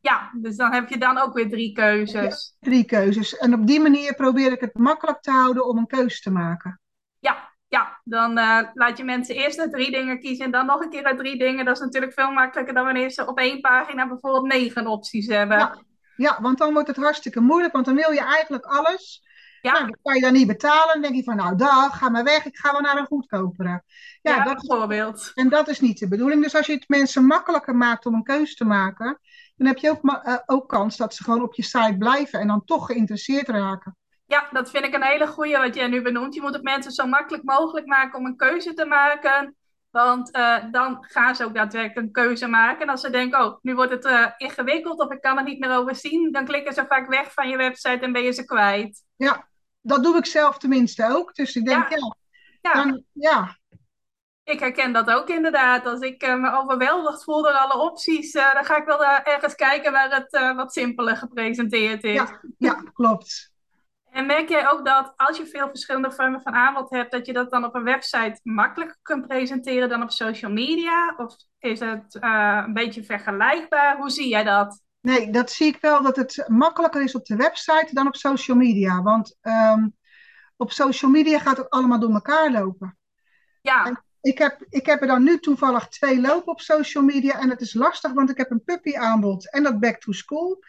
Ja, 0.06 0.30
dus 0.34 0.56
dan 0.56 0.72
heb 0.72 0.88
je 0.88 0.98
dan 0.98 1.18
ook 1.18 1.34
weer 1.34 1.48
drie 1.48 1.72
keuzes. 1.72 2.56
Drie 2.60 2.84
keuzes. 2.84 3.36
En 3.36 3.54
op 3.54 3.66
die 3.66 3.80
manier 3.80 4.14
probeer 4.14 4.52
ik 4.52 4.60
het 4.60 4.74
makkelijk 4.74 5.20
te 5.20 5.30
houden 5.30 5.66
om 5.66 5.78
een 5.78 5.86
keuze 5.86 6.20
te 6.20 6.30
maken. 6.30 6.80
Ja, 7.18 7.52
ja. 7.68 8.00
dan 8.04 8.38
eh, 8.38 8.60
laat 8.74 8.98
je 8.98 9.04
mensen 9.04 9.34
eerst 9.34 9.58
uit 9.58 9.72
drie 9.72 9.90
dingen 9.90 10.20
kiezen 10.20 10.44
en 10.44 10.50
dan 10.50 10.66
nog 10.66 10.80
een 10.80 10.90
keer 10.90 11.04
uit 11.04 11.18
drie 11.18 11.38
dingen. 11.38 11.64
Dat 11.64 11.76
is 11.76 11.82
natuurlijk 11.82 12.12
veel 12.12 12.30
makkelijker 12.30 12.74
dan 12.74 12.84
wanneer 12.84 13.10
ze 13.10 13.26
op 13.26 13.38
één 13.38 13.60
pagina 13.60 14.08
bijvoorbeeld 14.08 14.46
negen 14.46 14.86
opties 14.86 15.26
hebben. 15.26 15.58
Ja. 15.58 15.78
Ja, 16.16 16.38
want 16.40 16.58
dan 16.58 16.72
wordt 16.72 16.88
het 16.88 16.96
hartstikke 16.96 17.40
moeilijk, 17.40 17.72
want 17.72 17.84
dan 17.84 17.94
wil 17.94 18.10
je 18.10 18.24
eigenlijk 18.24 18.64
alles. 18.64 19.24
Ja. 19.60 19.72
Nou, 19.72 19.84
dan 19.84 19.98
kan 20.02 20.14
je 20.14 20.20
dan 20.20 20.32
niet 20.32 20.46
betalen. 20.46 20.92
Dan 20.92 21.02
denk 21.02 21.14
je 21.14 21.22
van, 21.22 21.36
nou 21.36 21.56
dag, 21.56 21.98
ga 21.98 22.08
maar 22.08 22.24
weg. 22.24 22.44
Ik 22.44 22.56
ga 22.56 22.72
wel 22.72 22.80
naar 22.80 22.96
een 22.96 23.06
goedkopere. 23.06 23.82
Ja, 24.22 24.36
Ja, 24.36 24.44
dat, 24.44 24.56
bijvoorbeeld. 24.56 25.30
en 25.34 25.48
dat 25.48 25.68
is 25.68 25.80
niet 25.80 25.98
de 25.98 26.08
bedoeling. 26.08 26.42
Dus 26.42 26.54
als 26.54 26.66
je 26.66 26.72
het 26.72 26.88
mensen 26.88 27.24
makkelijker 27.24 27.76
maakt 27.76 28.06
om 28.06 28.14
een 28.14 28.22
keuze 28.22 28.54
te 28.54 28.64
maken, 28.64 29.20
dan 29.56 29.66
heb 29.66 29.78
je 29.78 29.90
ook, 29.90 30.22
eh, 30.22 30.36
ook 30.46 30.68
kans 30.68 30.96
dat 30.96 31.14
ze 31.14 31.24
gewoon 31.24 31.42
op 31.42 31.54
je 31.54 31.62
site 31.62 31.96
blijven 31.98 32.40
en 32.40 32.46
dan 32.46 32.64
toch 32.64 32.86
geïnteresseerd 32.86 33.48
raken. 33.48 33.96
Ja, 34.26 34.48
dat 34.52 34.70
vind 34.70 34.84
ik 34.84 34.94
een 34.94 35.02
hele 35.02 35.26
goeie 35.26 35.56
wat 35.56 35.74
jij 35.74 35.86
nu 35.86 36.02
benoemt. 36.02 36.34
Je 36.34 36.40
moet 36.40 36.52
het 36.52 36.62
mensen 36.62 36.92
zo 36.92 37.06
makkelijk 37.06 37.44
mogelijk 37.44 37.86
maken 37.86 38.18
om 38.18 38.26
een 38.26 38.36
keuze 38.36 38.74
te 38.74 38.84
maken. 38.84 39.56
Want 39.90 40.30
eh, 40.30 40.64
dan 40.70 40.96
gaan 41.00 41.36
ze 41.36 41.44
ook 41.44 41.54
daadwerkelijk 41.54 42.06
een 42.06 42.12
keuze 42.12 42.46
maken. 42.46 42.82
En 42.82 42.88
als 42.88 43.00
ze 43.00 43.10
denken, 43.10 43.44
oh, 43.44 43.58
nu 43.62 43.74
wordt 43.74 43.92
het 43.92 44.04
eh, 44.04 44.26
ingewikkeld 44.36 45.00
of 45.00 45.12
ik 45.12 45.20
kan 45.20 45.36
het 45.36 45.46
niet 45.46 45.58
meer 45.58 45.76
overzien, 45.76 46.32
dan 46.32 46.44
klikken 46.44 46.74
ze 46.74 46.84
vaak 46.88 47.08
weg 47.08 47.32
van 47.32 47.48
je 47.48 47.56
website 47.56 47.98
en 47.98 48.12
ben 48.12 48.22
je 48.22 48.32
ze 48.32 48.44
kwijt. 48.44 49.04
Ja, 49.16 49.48
dat 49.80 50.02
doe 50.02 50.16
ik 50.16 50.26
zelf 50.26 50.58
tenminste 50.58 51.06
ook. 51.10 51.34
Dus 51.34 51.56
ik 51.56 51.64
denk, 51.64 51.88
Ja. 51.88 51.96
ja, 52.60 52.72
Ja, 52.72 52.72
dan, 52.72 53.02
ja, 53.12 53.56
ik 54.46 54.60
herken 54.60 54.92
dat 54.92 55.10
ook 55.10 55.28
inderdaad. 55.28 55.86
Als 55.86 56.00
ik 56.00 56.22
eh, 56.22 56.36
me 56.36 56.52
overweldigd 56.52 57.24
voel 57.24 57.42
door 57.42 57.52
alle 57.52 57.82
opties, 57.82 58.32
eh, 58.32 58.54
dan 58.54 58.64
ga 58.64 58.76
ik 58.76 58.84
wel 58.84 59.04
eh, 59.04 59.34
ergens 59.34 59.54
kijken 59.54 59.92
waar 59.92 60.14
het 60.14 60.54
wat 60.56 60.72
simpeler 60.72 61.16
gepresenteerd 61.16 62.04
is. 62.04 62.14
ja, 62.14 62.40
ja, 62.58 62.82
klopt. 62.92 63.54
En 64.10 64.26
merk 64.26 64.48
jij 64.48 64.70
ook 64.70 64.84
dat 64.84 65.12
als 65.16 65.36
je 65.36 65.46
veel 65.46 65.68
verschillende 65.68 66.12
vormen 66.12 66.42
van 66.42 66.52
aanbod 66.52 66.90
hebt, 66.90 67.10
dat 67.10 67.26
je 67.26 67.32
dat 67.32 67.50
dan 67.50 67.64
op 67.64 67.74
een 67.74 67.82
website 67.82 68.40
makkelijker 68.42 68.96
kunt 69.02 69.26
presenteren 69.26 69.88
dan 69.88 70.02
op 70.02 70.10
social 70.10 70.50
media? 70.50 71.14
Of 71.16 71.36
is 71.58 71.80
het 71.80 72.16
een 72.20 72.72
beetje 72.72 73.04
vergelijkbaar? 73.04 73.96
Hoe 73.96 74.10
zie 74.10 74.28
jij 74.28 74.44
dat? 74.44 74.82
Nee, 75.00 75.30
dat 75.30 75.50
zie 75.50 75.66
ik 75.66 75.78
wel 75.80 76.02
dat 76.02 76.16
het 76.16 76.44
makkelijker 76.48 77.02
is 77.02 77.14
op 77.14 77.24
de 77.24 77.36
website 77.36 77.88
dan 77.90 78.06
op 78.06 78.16
social 78.16 78.56
media. 78.56 79.02
Want 79.02 79.36
ehm, 79.40 79.88
op 80.56 80.72
social 80.72 81.10
media 81.10 81.38
gaat 81.38 81.56
het 81.56 81.70
allemaal 81.70 82.00
door 82.00 82.12
elkaar 82.12 82.50
lopen. 82.50 82.98
Ja, 83.60 84.04
Ik 84.26 84.38
heb, 84.38 84.66
ik 84.68 84.86
heb 84.86 85.00
er 85.00 85.06
dan 85.06 85.22
nu 85.22 85.38
toevallig 85.38 85.88
twee 85.88 86.20
lopen 86.20 86.52
op 86.52 86.60
social 86.60 87.04
media. 87.04 87.40
En 87.40 87.50
het 87.50 87.60
is 87.60 87.74
lastig, 87.74 88.12
want 88.12 88.30
ik 88.30 88.36
heb 88.36 88.50
een 88.50 88.64
puppy 88.64 88.96
aanbod 88.96 89.50
en 89.50 89.62
dat 89.62 89.80
back 89.80 90.00
to 90.00 90.12
school. 90.12 90.64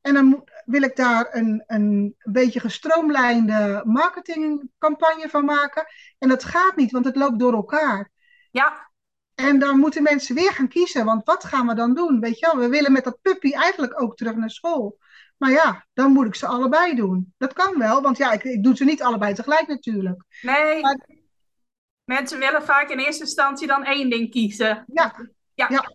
En 0.00 0.14
dan 0.14 0.48
wil 0.64 0.82
ik 0.82 0.96
daar 0.96 1.28
een, 1.34 1.62
een 1.66 2.14
beetje 2.22 2.60
gestroomlijnde 2.60 3.82
marketingcampagne 3.84 5.28
van 5.28 5.44
maken. 5.44 5.86
En 6.18 6.28
dat 6.28 6.44
gaat 6.44 6.76
niet, 6.76 6.90
want 6.90 7.04
het 7.04 7.16
loopt 7.16 7.38
door 7.38 7.52
elkaar. 7.52 8.10
ja, 8.50 8.90
En 9.34 9.58
dan 9.58 9.78
moeten 9.78 10.02
mensen 10.02 10.34
weer 10.34 10.52
gaan 10.52 10.68
kiezen, 10.68 11.04
want 11.04 11.24
wat 11.24 11.44
gaan 11.44 11.66
we 11.66 11.74
dan 11.74 11.94
doen? 11.94 12.20
Weet 12.20 12.38
je 12.38 12.46
wel, 12.46 12.60
we 12.60 12.68
willen 12.68 12.92
met 12.92 13.04
dat 13.04 13.18
puppy 13.22 13.52
eigenlijk 13.52 14.02
ook 14.02 14.16
terug 14.16 14.34
naar 14.34 14.50
school. 14.50 14.98
Maar 15.36 15.50
ja, 15.50 15.86
dan 15.92 16.12
moet 16.12 16.26
ik 16.26 16.34
ze 16.34 16.46
allebei 16.46 16.94
doen. 16.94 17.34
Dat 17.38 17.52
kan 17.52 17.78
wel, 17.78 18.02
want 18.02 18.16
ja, 18.16 18.32
ik, 18.32 18.44
ik 18.44 18.62
doe 18.62 18.76
ze 18.76 18.84
niet 18.84 19.02
allebei 19.02 19.34
tegelijk 19.34 19.66
natuurlijk. 19.66 20.22
nee. 20.42 20.80
Maar- 20.82 21.16
Mensen 22.08 22.38
willen 22.38 22.62
vaak 22.62 22.88
in 22.88 22.98
eerste 22.98 23.22
instantie 23.22 23.66
dan 23.66 23.84
één 23.84 24.10
ding 24.10 24.30
kiezen. 24.30 24.84
Ja, 24.86 25.14
Ja, 25.54 25.66
Ja. 25.68 25.92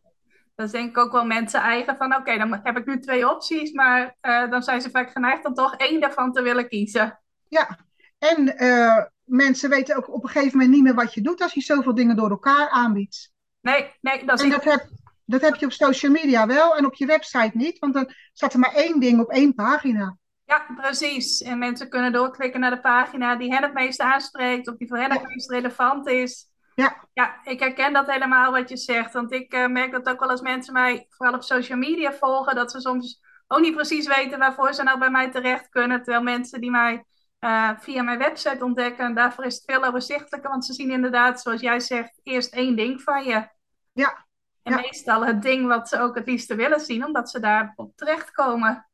dat 0.55 0.65
is 0.65 0.71
denk 0.71 0.89
ik 0.89 0.97
ook 0.97 1.11
wel 1.11 1.25
mensen 1.25 1.59
eigen 1.59 1.97
van, 1.97 2.15
oké, 2.15 2.37
dan 2.37 2.59
heb 2.63 2.77
ik 2.77 2.85
nu 2.85 2.99
twee 2.99 3.29
opties, 3.29 3.71
maar 3.71 4.15
eh, 4.21 4.49
dan 4.49 4.63
zijn 4.63 4.81
ze 4.81 4.89
vaak 4.89 5.11
geneigd 5.11 5.45
om 5.45 5.53
toch 5.53 5.75
één 5.75 6.01
daarvan 6.01 6.31
te 6.31 6.41
willen 6.41 6.67
kiezen. 6.67 7.19
ja. 7.47 7.79
En 8.17 8.57
eh, 8.57 9.03
mensen 9.23 9.69
weten 9.69 9.95
ook 9.95 10.13
op 10.13 10.23
een 10.23 10.29
gegeven 10.29 10.57
moment 10.57 10.75
niet 10.75 10.83
meer 10.83 10.93
wat 10.93 11.13
je 11.13 11.21
doet 11.21 11.41
als 11.41 11.53
je 11.53 11.61
zoveel 11.61 11.95
dingen 11.95 12.15
door 12.15 12.29
elkaar 12.29 12.69
aanbiedt. 12.69 13.31
Nee, 13.61 13.91
nee, 14.01 14.25
dat 14.25 14.39
is 14.39 14.45
En 14.45 14.51
dat 14.51 14.63
heb, 14.63 14.87
dat 15.25 15.41
heb 15.41 15.55
je 15.55 15.65
op 15.65 15.71
social 15.71 16.11
media 16.11 16.47
wel 16.47 16.75
en 16.75 16.85
op 16.85 16.93
je 16.93 17.05
website 17.05 17.51
niet, 17.53 17.79
want 17.79 17.93
dan 17.93 18.13
staat 18.33 18.53
er 18.53 18.59
maar 18.59 18.73
één 18.73 18.99
ding 18.99 19.19
op 19.19 19.29
één 19.29 19.53
pagina. 19.55 20.17
Ja, 20.53 20.65
precies. 20.75 21.41
En 21.41 21.57
mensen 21.57 21.89
kunnen 21.89 22.11
doorklikken 22.11 22.59
naar 22.59 22.69
de 22.71 22.79
pagina 22.79 23.35
die 23.35 23.53
hen 23.53 23.63
het 23.63 23.73
meest 23.73 23.99
aanspreekt 23.99 24.67
of 24.67 24.75
die 24.75 24.87
voor 24.87 24.97
hen 24.97 25.11
het 25.11 25.21
Ja. 25.21 25.27
meest 25.27 25.49
relevant 25.49 26.07
is. 26.07 26.47
Ja. 26.75 27.07
Ja, 27.13 27.39
ik 27.43 27.59
herken 27.59 27.93
dat 27.93 28.11
helemaal 28.11 28.51
wat 28.51 28.69
je 28.69 28.77
zegt. 28.77 29.13
Want 29.13 29.31
ik 29.31 29.53
eh, 29.53 29.67
merk 29.67 29.91
dat 29.91 30.09
ook 30.09 30.19
wel 30.19 30.29
als 30.29 30.41
mensen 30.41 30.73
mij 30.73 31.05
vooral 31.09 31.35
op 31.35 31.43
social 31.43 31.77
media 31.77 32.13
volgen, 32.13 32.55
dat 32.55 32.71
ze 32.71 32.81
soms 32.81 33.21
ook 33.47 33.59
niet 33.59 33.75
precies 33.75 34.07
weten 34.07 34.39
waarvoor 34.39 34.73
ze 34.73 34.83
nou 34.83 34.99
bij 34.99 35.09
mij 35.09 35.31
terecht 35.31 35.69
kunnen. 35.69 35.97
Terwijl 36.03 36.23
mensen 36.23 36.61
die 36.61 36.71
mij 36.71 37.03
eh, 37.39 37.69
via 37.79 38.03
mijn 38.03 38.17
website 38.17 38.63
ontdekken, 38.63 39.15
daarvoor 39.15 39.45
is 39.45 39.55
het 39.55 39.63
veel 39.65 39.83
overzichtelijker. 39.85 40.49
Want 40.49 40.65
ze 40.65 40.73
zien 40.73 40.91
inderdaad, 40.91 41.41
zoals 41.41 41.61
jij 41.61 41.79
zegt, 41.79 42.19
eerst 42.23 42.53
één 42.53 42.75
ding 42.75 43.01
van 43.01 43.23
je. 43.23 43.47
Ja, 43.93 44.25
En 44.63 44.73
Ja. 44.73 44.79
meestal 44.81 45.25
het 45.25 45.41
ding 45.41 45.67
wat 45.67 45.89
ze 45.89 45.99
ook 45.99 46.15
het 46.15 46.27
liefste 46.27 46.55
willen 46.55 46.79
zien, 46.79 47.05
omdat 47.05 47.29
ze 47.29 47.39
daarop 47.39 47.91
terechtkomen. 47.95 48.87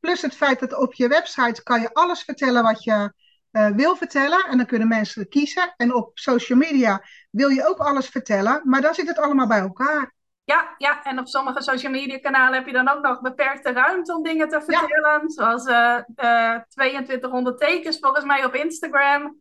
Plus 0.00 0.22
het 0.22 0.34
feit 0.34 0.60
dat 0.60 0.76
op 0.76 0.94
je 0.94 1.08
website 1.08 1.62
kan 1.62 1.80
je 1.80 1.92
alles 1.92 2.22
vertellen 2.22 2.62
wat 2.62 2.84
je 2.84 3.12
eh, 3.50 3.70
wil 3.70 3.96
vertellen. 3.96 4.44
En 4.44 4.56
dan 4.56 4.66
kunnen 4.66 4.88
mensen 4.88 5.28
kiezen. 5.28 5.74
En 5.76 5.94
op 5.94 6.18
social 6.18 6.58
media 6.58 7.02
wil 7.30 7.48
je 7.48 7.68
ook 7.68 7.78
alles 7.78 8.08
vertellen. 8.08 8.60
Maar 8.64 8.80
dan 8.80 8.94
zit 8.94 9.08
het 9.08 9.18
allemaal 9.18 9.46
bij 9.46 9.60
elkaar. 9.60 10.16
Ja, 10.44 10.74
ja, 10.78 11.02
en 11.02 11.18
op 11.18 11.26
sommige 11.26 11.62
social 11.62 11.92
media 11.92 12.18
kanalen 12.18 12.54
heb 12.54 12.66
je 12.66 12.72
dan 12.72 12.88
ook 12.88 13.02
nog 13.02 13.20
beperkte 13.20 13.72
ruimte 13.72 14.16
om 14.16 14.22
dingen 14.22 14.48
te 14.48 14.60
vertellen. 14.60 15.30
Zoals 15.30 15.66
eh 15.66 15.98
eh 16.14 16.60
2200 16.68 17.58
tekens 17.58 17.98
volgens 17.98 18.24
mij 18.24 18.44
op 18.44 18.54
Instagram. 18.54 19.40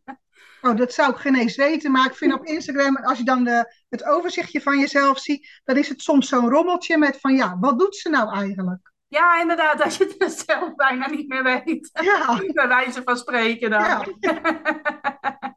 Oh, 0.62 0.76
dat 0.76 0.94
zou 0.94 1.12
ik 1.12 1.18
geen 1.18 1.36
eens 1.36 1.56
weten. 1.56 1.92
Maar 1.92 2.06
ik 2.06 2.16
vind 2.16 2.34
op 2.34 2.46
Instagram, 2.46 2.98
als 2.98 3.18
je 3.18 3.24
dan 3.24 3.44
de, 3.44 3.74
het 3.90 4.04
overzichtje 4.04 4.62
van 4.62 4.80
jezelf 4.80 5.20
ziet, 5.20 5.62
dan 5.64 5.78
is 5.78 5.90
het 5.90 6.02
soms 6.02 6.28
zo'n 6.28 6.50
rommeltje 6.50 6.98
met 6.98 7.20
van 7.20 7.36
ja, 7.36 7.58
wat 7.60 7.80
doet 7.80 7.96
ze 7.96 8.10
nou 8.10 8.36
eigenlijk? 8.36 8.92
Ja, 9.08 9.42
inderdaad, 9.42 9.78
dat 9.78 9.96
je 9.96 10.16
het 10.18 10.44
zelf 10.46 10.76
bijna 10.76 11.10
niet 11.10 11.28
meer 11.28 11.44
weet. 11.44 11.90
Ja, 12.02 12.42
Bij 12.54 12.68
wijze 12.68 13.04
van 13.04 13.18
spreken 13.18 13.70
dan. 13.70 13.82
Ja. 13.82 14.06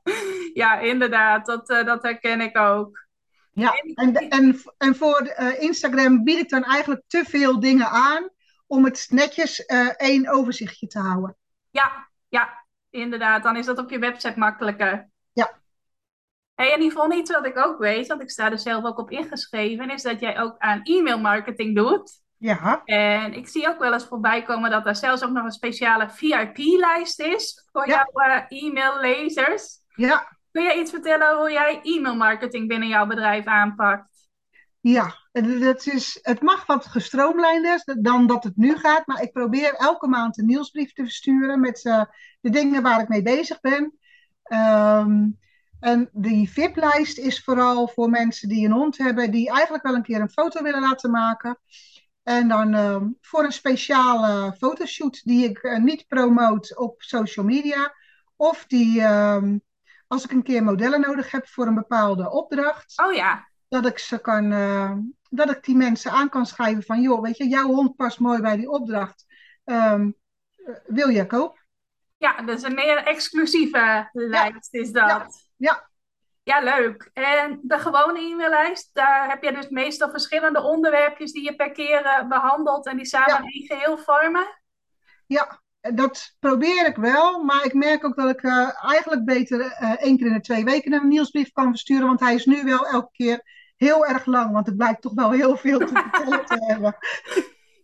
Ja, 0.55 0.79
inderdaad, 0.79 1.47
dat, 1.47 1.71
eh, 1.71 1.85
dat 1.85 2.03
herken 2.03 2.41
ik 2.41 2.59
ook. 2.59 3.07
ja. 3.53 3.73
En, 3.95 4.15
en, 4.15 4.61
en 4.79 4.97
voor 4.97 5.19
eh, 5.19 5.63
Instagram 5.63 6.25
bied 6.25 6.39
ik 6.39 6.49
dan 6.49 6.65
eigenlijk 6.65 7.03
te 7.07 7.25
veel 7.25 7.61
dingen 7.61 7.89
aan 7.89 8.29
om 8.67 8.85
het 8.85 9.07
netjes 9.11 9.65
uh, 9.67 9.89
één 9.97 10.29
overzichtje 10.29 10.87
te 10.87 10.99
houden. 10.99 11.37
Ja, 11.71 12.09
ja, 12.29 12.65
inderdaad. 12.91 13.43
Dan 13.43 13.57
is 13.57 13.67
dat 13.67 13.79
op 13.79 13.91
je 13.91 13.99
website 13.99 14.39
makkelijker. 14.39 15.09
Ja. 15.33 15.61
Hey, 16.55 16.73
en 16.73 16.83
Yvonne, 16.83 17.17
iets 17.17 17.31
wat 17.31 17.47
ik 17.47 17.59
ook 17.59 17.79
weet, 17.79 18.07
want 18.07 18.23
ik 18.23 18.31
sta 18.31 18.51
er 18.51 18.59
zelf 18.59 18.85
ook 18.85 18.99
op 18.99 19.11
ingeschreven, 19.11 19.91
is 19.91 20.03
dat 20.03 20.21
jij 20.21 20.41
ook 20.41 20.59
aan 20.59 20.83
e-mail 20.83 21.19
marketing 21.19 21.77
doet. 21.77 22.21
Ja. 22.40 22.83
En 22.85 23.33
ik 23.33 23.48
zie 23.48 23.68
ook 23.68 23.79
wel 23.79 23.92
eens 23.92 24.05
voorbij 24.05 24.42
komen 24.42 24.70
dat 24.70 24.87
er 24.87 24.96
zelfs 24.96 25.24
ook 25.24 25.31
nog 25.31 25.44
een 25.44 25.50
speciale 25.50 26.11
VIP-lijst 26.11 27.20
is 27.20 27.68
voor 27.72 27.88
jouw 27.88 28.11
uh, 28.14 28.42
e-maillezers. 28.48 29.79
Ja. 29.94 30.37
Kun 30.53 30.62
je 30.62 30.81
iets 30.81 30.90
vertellen 30.90 31.37
hoe 31.37 31.53
jij 31.53 31.81
e-mailmarketing 31.83 32.68
binnen 32.68 32.88
jouw 32.88 33.07
bedrijf 33.07 33.44
aanpakt? 33.44 34.29
Ja, 34.81 35.14
het, 35.33 35.87
is, 35.87 36.18
het 36.22 36.42
mag 36.42 36.66
wat 36.66 36.87
gestroomlijnder 36.87 37.83
dan 37.98 38.26
dat 38.26 38.44
het 38.44 38.57
nu 38.57 38.76
gaat, 38.76 39.07
maar 39.07 39.22
ik 39.22 39.33
probeer 39.33 39.74
elke 39.74 40.09
maand 40.09 40.38
een 40.38 40.46
nieuwsbrief 40.46 40.92
te 40.92 41.03
versturen 41.03 41.61
met 41.61 41.85
uh, 41.85 42.03
de 42.40 42.50
dingen 42.50 42.83
waar 42.83 43.00
ik 43.00 43.09
mee 43.09 43.22
bezig 43.22 43.61
ben. 43.61 43.98
Um, 44.53 45.38
en 45.81 46.09
die 46.12 46.50
VIP-lijst 46.50 47.18
is 47.18 47.44
vooral 47.44 47.88
voor 47.88 48.11
mensen 48.11 48.48
die 48.48 48.66
een 48.66 48.72
hond 48.72 48.98
hebben, 48.98 49.31
die 49.31 49.50
eigenlijk 49.50 49.83
wel 49.83 49.94
een 49.94 50.03
keer 50.03 50.20
een 50.20 50.31
foto 50.31 50.62
willen 50.62 50.81
laten 50.81 51.11
maken. 51.11 51.59
En 52.22 52.48
dan 52.48 52.74
uh, 52.74 53.02
voor 53.20 53.44
een 53.44 53.52
speciale 53.52 54.54
fotoshoot 54.59 55.24
die 55.24 55.48
ik 55.48 55.62
uh, 55.62 55.78
niet 55.78 56.06
promoot 56.06 56.76
op 56.76 57.02
social 57.02 57.44
media. 57.44 57.94
Of 58.37 58.64
die, 58.66 59.00
uh, 59.00 59.42
als 60.06 60.24
ik 60.24 60.30
een 60.30 60.42
keer 60.42 60.62
modellen 60.62 61.00
nodig 61.00 61.30
heb 61.30 61.48
voor 61.48 61.66
een 61.66 61.74
bepaalde 61.74 62.30
opdracht. 62.30 63.02
Oh 63.04 63.12
ja. 63.12 63.48
Dat 63.68 63.87
ik 63.87 63.98
ze 63.98 64.20
kan, 64.20 64.52
ehm, 64.52 64.98
dat 65.30 65.50
ik 65.50 65.64
die 65.64 65.76
mensen 65.76 66.11
aan 66.11 66.28
kan 66.28 66.46
schrijven 66.46 66.83
van, 66.83 67.00
joh, 67.00 67.22
weet 67.22 67.37
je, 67.37 67.48
jouw 67.48 67.66
hond 67.66 67.96
past 67.96 68.18
mooi 68.18 68.40
bij 68.40 68.56
die 68.56 68.70
opdracht. 68.70 69.26
Ehm, 69.64 70.11
wil 70.87 71.09
je 71.09 71.26
koop? 71.26 71.59
Ja, 72.16 72.42
dus 72.42 72.62
een 72.62 72.74
meer 72.74 72.96
exclusieve 72.96 74.09
lijst 74.12 74.74
is 74.74 74.92
dat. 74.92 75.09
Ja. 75.09 75.26
ja. 75.56 75.89
Ja, 76.42 76.61
leuk. 76.61 77.11
En 77.12 77.61
de 77.62 77.79
gewone 77.79 78.20
e-maillijst, 78.20 78.90
daar 78.92 79.29
heb 79.29 79.42
je 79.42 79.53
dus 79.53 79.68
meestal 79.68 80.11
verschillende 80.11 80.62
onderwerpjes 80.62 81.33
die 81.33 81.44
je 81.44 81.55
per 81.55 81.72
keer 81.72 82.05
uh, 82.05 82.29
behandelt 82.29 82.87
en 82.87 82.96
die 82.96 83.07
samen 83.07 83.29
ja. 83.29 83.38
een 83.38 83.66
geheel 83.66 83.98
vormen? 83.98 84.61
Ja, 85.26 85.61
dat 85.81 86.37
probeer 86.38 86.87
ik 86.87 86.96
wel, 86.96 87.44
maar 87.44 87.64
ik 87.64 87.74
merk 87.74 88.05
ook 88.05 88.16
dat 88.16 88.31
ik 88.31 88.42
uh, 88.42 88.85
eigenlijk 88.85 89.24
beter 89.24 89.61
uh, 89.61 90.03
één 90.03 90.16
keer 90.16 90.26
in 90.26 90.33
de 90.33 90.40
twee 90.40 90.64
weken 90.64 90.92
een 90.92 91.09
nieuwsbrief 91.09 91.53
kan 91.53 91.70
versturen, 91.70 92.07
want 92.07 92.20
hij 92.20 92.35
is 92.35 92.44
nu 92.44 92.64
wel 92.64 92.87
elke 92.87 93.11
keer 93.12 93.42
heel 93.76 94.07
erg 94.07 94.26
lang, 94.26 94.53
want 94.53 94.66
het 94.66 94.76
blijkt 94.76 95.03
toch 95.03 95.14
wel 95.14 95.31
heel 95.31 95.57
veel 95.57 95.79
te 95.79 95.87
vertellen 96.11 96.46
te 96.46 96.64
hebben. 96.66 96.96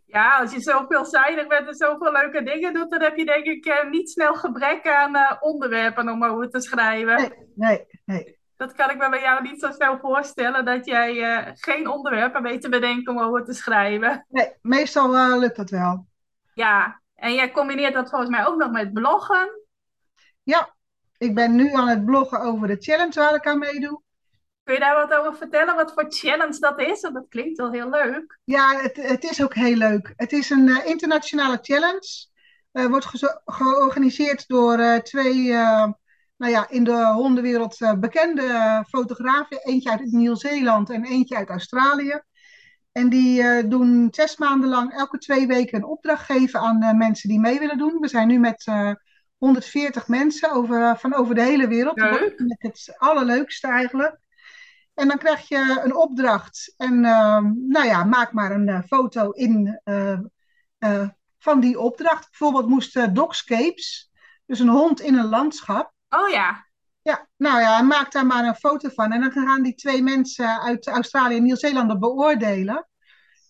Ja, 0.07 0.39
als 0.39 0.53
je 0.53 0.61
zo 0.61 0.85
veelzijdig 0.89 1.47
bent 1.47 1.69
en 1.69 1.75
zoveel 1.75 2.13
leuke 2.13 2.43
dingen 2.43 2.75
doet, 2.75 2.91
dan 2.91 3.03
heb 3.03 3.17
je 3.17 3.25
denk 3.25 3.45
ik 3.45 3.87
niet 3.91 4.11
snel 4.11 4.35
gebrek 4.35 4.89
aan 4.89 5.37
onderwerpen 5.41 6.09
om 6.09 6.25
over 6.25 6.51
te 6.51 6.61
schrijven. 6.61 7.17
Nee, 7.17 7.31
nee, 7.55 7.87
nee 8.05 8.37
dat 8.57 8.73
kan 8.73 8.91
ik 8.91 8.97
me 8.97 9.09
bij 9.09 9.21
jou 9.21 9.43
niet 9.43 9.61
zo 9.61 9.71
snel 9.71 9.99
voorstellen, 9.99 10.65
dat 10.65 10.87
jij 10.87 11.15
uh, 11.15 11.53
geen 11.55 11.89
onderwerpen 11.89 12.43
weet 12.43 12.63
te 12.63 12.69
bedenken 12.69 13.15
om 13.15 13.23
over 13.23 13.45
te 13.45 13.53
schrijven. 13.53 14.27
Nee, 14.29 14.53
meestal 14.63 15.15
uh, 15.15 15.39
lukt 15.39 15.57
dat 15.57 15.71
wel. 15.71 16.07
Ja, 16.55 17.01
en 17.15 17.35
jij 17.35 17.51
combineert 17.51 17.95
dat 17.95 18.11
volgens 18.11 18.31
mij 18.31 18.47
ook 18.47 18.57
nog 18.57 18.71
met 18.71 18.93
bloggen. 18.93 19.49
Ja, 20.43 20.75
ik 21.19 21.35
ben 21.35 21.55
nu 21.55 21.73
aan 21.73 21.89
het 21.89 22.05
bloggen 22.05 22.41
over 22.41 22.69
de 22.69 22.77
challenge 22.79 23.21
waar 23.21 23.35
ik 23.35 23.47
aan 23.47 23.59
meedoe. 23.59 24.03
Kun 24.63 24.75
je 24.75 24.81
daar 24.81 25.07
wat 25.07 25.19
over 25.19 25.37
vertellen, 25.37 25.75
wat 25.75 25.93
voor 25.93 26.07
challenge 26.09 26.59
dat 26.59 26.81
is? 26.81 27.01
Want 27.01 27.15
dat 27.15 27.29
klinkt 27.29 27.59
wel 27.59 27.73
heel 27.73 27.91
leuk. 27.91 28.39
Ja, 28.45 28.81
het, 28.81 28.97
het 28.97 29.25
is 29.25 29.43
ook 29.43 29.55
heel 29.55 29.77
leuk. 29.77 30.13
Het 30.17 30.33
is 30.33 30.51
een 30.51 30.67
uh, 30.67 30.87
internationale 30.87 31.59
challenge. 31.63 32.29
wordt 32.73 33.05
ge 33.05 33.41
georganiseerd 33.45 34.49
door 34.49 35.03
twee 35.03 35.55
nou 36.37 36.53
ja, 36.53 36.69
in 36.69 36.85
de 36.85 37.07
hondenwereld 37.07 37.81
uh, 37.81 37.93
bekende 37.93 38.85
fotografen. 38.89 39.59
Eentje 39.63 39.91
uit 39.91 40.13
Nieuw-Zeeland 40.13 40.91
en 40.91 41.05
eentje 41.05 41.37
uit 41.37 41.49
Australië. 41.49 42.21
En 42.93 43.09
die 43.09 43.43
uh, 43.43 43.69
doen 43.69 44.09
zes 44.11 44.37
maanden 44.37 44.69
lang 44.69 44.93
elke 44.93 45.19
twee 45.19 45.47
weken 45.47 45.79
een 45.79 45.85
opdracht 45.85 46.25
geven 46.25 46.61
aan 46.61 46.83
uh, 46.83 46.93
mensen 46.93 47.29
die 47.29 47.41
mee 47.41 47.59
willen 47.59 47.79
doen. 47.79 48.01
We 48.01 48.09
zijn 48.09 48.29
nu 48.29 48.39
met 48.39 48.65
140 49.37 50.09
mensen 50.09 50.51
over, 50.53 50.99
van 50.99 51.15
over 51.15 51.35
de 51.35 51.43
hele 51.43 51.69
wereld. 51.69 52.01
Leuk. 52.01 52.43
Het 52.59 52.95
allerleukste 52.97 53.67
eigenlijk. 53.67 54.19
En 54.95 55.09
dan 55.09 55.19
krijg 55.19 55.49
je 55.49 55.81
een 55.85 55.97
opdracht. 55.97 56.75
En 56.77 57.01
nou 57.69 57.85
ja, 57.85 58.05
maak 58.05 58.33
maar 58.33 58.51
een 58.51 58.83
foto 58.83 59.31
in, 59.31 59.81
van 61.39 61.61
die 61.61 61.79
opdracht. 61.81 62.31
Bijvoorbeeld 62.31 62.69
moest 62.69 63.15
dogscapes, 63.15 64.11
dus 64.47 64.59
een 64.59 64.69
hond 64.69 65.01
in 65.01 65.15
een 65.15 65.29
landschap. 65.29 65.96
Oh 66.17 66.29
ja. 66.29 66.67
Ja, 67.03 67.29
nou 67.37 67.61
ja, 67.61 67.83
maak 67.83 68.13
daar 68.13 68.27
maar 68.27 68.45
een 68.45 68.55
foto 68.55 68.89
van. 68.89 69.13
En 69.13 69.21
dan 69.21 69.33
gaan 69.33 69.63
die 69.63 69.75
twee 69.75 70.03
mensen 70.03 70.61
uit 70.61 70.87
Australië 70.87 71.37
en 71.37 71.43
Nieuw-Zeeland 71.43 71.89
dat 71.89 72.01
beoordelen. 72.01 72.89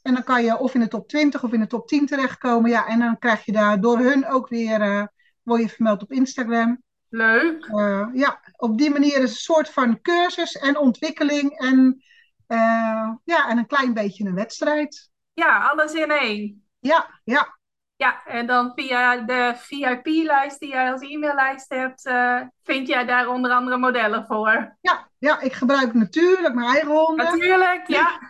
En 0.03 0.15
dan 0.15 0.25
kan 0.25 0.45
je 0.45 0.59
of 0.59 0.75
in 0.75 0.81
de 0.81 0.89
top 0.89 1.09
20 1.09 1.43
of 1.43 1.53
in 1.53 1.61
de 1.61 1.67
top 1.67 1.89
10 1.89 2.07
terechtkomen. 2.07 2.71
Ja, 2.71 2.87
en 2.87 2.99
dan 2.99 3.19
krijg 3.19 3.45
je 3.45 3.53
daar 3.53 3.81
door 3.81 3.99
hun 3.99 4.27
ook 4.27 4.49
weer, 4.49 4.81
uh, 4.81 5.07
word 5.43 5.61
je 5.61 5.69
vermeld 5.69 6.03
op 6.03 6.13
Instagram. 6.13 6.83
Leuk. 7.09 7.67
Uh, 7.67 8.09
ja, 8.13 8.41
op 8.57 8.79
die 8.79 8.91
manier 8.91 9.13
is 9.13 9.21
het 9.21 9.23
een 9.23 9.37
soort 9.37 9.71
van 9.71 10.01
cursus 10.01 10.57
en 10.57 10.79
ontwikkeling 10.79 11.59
en, 11.59 12.05
uh, 12.49 13.13
ja, 13.25 13.49
en 13.49 13.59
een 13.59 13.67
klein 13.67 13.95
beetje 13.95 14.25
een 14.25 14.35
wedstrijd. 14.35 15.11
Ja, 15.33 15.69
alles 15.69 15.93
in 15.93 16.11
één. 16.11 16.67
Ja, 16.79 17.21
ja. 17.25 17.56
Ja, 17.97 18.25
en 18.25 18.47
dan 18.47 18.73
via 18.75 19.17
de 19.17 19.53
VIP-lijst 19.57 20.61
die 20.61 20.69
jij 20.69 20.93
als 20.93 21.01
e-maillijst 21.01 21.69
hebt, 21.69 22.07
uh, 22.07 22.41
vind 22.63 22.89
jij 22.89 23.05
daar 23.05 23.29
onder 23.29 23.51
andere 23.51 23.79
modellen 23.79 24.27
voor. 24.27 24.77
Ja, 24.81 25.09
ja 25.19 25.41
ik 25.41 25.53
gebruik 25.53 25.95
natuurlijk 25.95 26.55
mijn 26.55 26.69
eigen 26.69 26.91
honden. 26.91 27.25
Natuurlijk, 27.25 27.87
ja. 27.87 28.21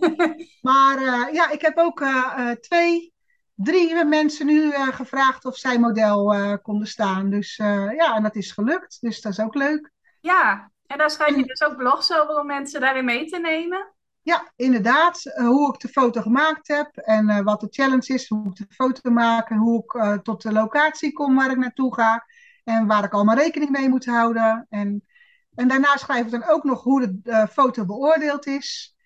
maar 0.70 0.98
uh, 0.98 1.32
ja, 1.32 1.50
ik 1.50 1.60
heb 1.60 1.76
ook 1.78 2.00
uh, 2.00 2.50
twee, 2.50 3.14
drie 3.54 4.04
mensen 4.04 4.46
nu 4.46 4.72
gevraagd 4.72 5.44
of 5.44 5.56
zij 5.56 5.78
model 5.78 6.58
konden 6.62 6.88
staan. 6.88 7.30
Dus 7.30 7.56
ja, 7.56 8.14
en 8.14 8.22
dat 8.22 8.36
is 8.36 8.52
gelukt. 8.52 9.00
Dus 9.00 9.20
dat 9.20 9.32
is 9.32 9.40
ook 9.40 9.54
leuk. 9.54 9.90
Ja, 10.20 10.70
en 10.86 10.98
daar 10.98 11.10
schrijf 11.10 11.36
je 11.36 11.44
dus 11.44 11.62
ook 11.62 11.76
blogs 11.76 12.12
over 12.12 12.38
om 12.40 12.46
mensen 12.46 12.80
daarin 12.80 13.04
mee 13.04 13.26
te 13.26 13.38
nemen. 13.38 13.95
Ja, 14.26 14.52
inderdaad. 14.56 15.22
Uh, 15.24 15.46
hoe 15.46 15.74
ik 15.74 15.80
de 15.80 15.88
foto 15.88 16.20
gemaakt 16.20 16.68
heb 16.68 16.96
en 16.96 17.28
uh, 17.28 17.40
wat 17.40 17.60
de 17.60 17.66
challenge 17.70 18.14
is, 18.14 18.28
hoe 18.28 18.48
ik 18.48 18.54
de 18.56 18.66
foto 18.68 19.10
maak 19.10 19.50
en 19.50 19.56
hoe 19.56 19.82
ik 19.84 19.94
uh, 19.94 20.12
tot 20.12 20.42
de 20.42 20.52
locatie 20.52 21.12
kom 21.12 21.36
waar 21.36 21.50
ik 21.50 21.56
naartoe 21.56 21.94
ga 21.94 22.26
en 22.64 22.86
waar 22.86 23.04
ik 23.04 23.12
allemaal 23.12 23.36
rekening 23.36 23.70
mee 23.70 23.88
moet 23.88 24.06
houden. 24.06 24.66
En, 24.70 25.06
en 25.54 25.68
daarna 25.68 25.96
schrijf 25.96 26.24
ik 26.24 26.30
dan 26.30 26.44
ook 26.44 26.64
nog 26.64 26.82
hoe 26.82 27.20
de 27.22 27.46
foto 27.50 27.84
beoordeeld 27.84 28.46
is, 28.46 28.96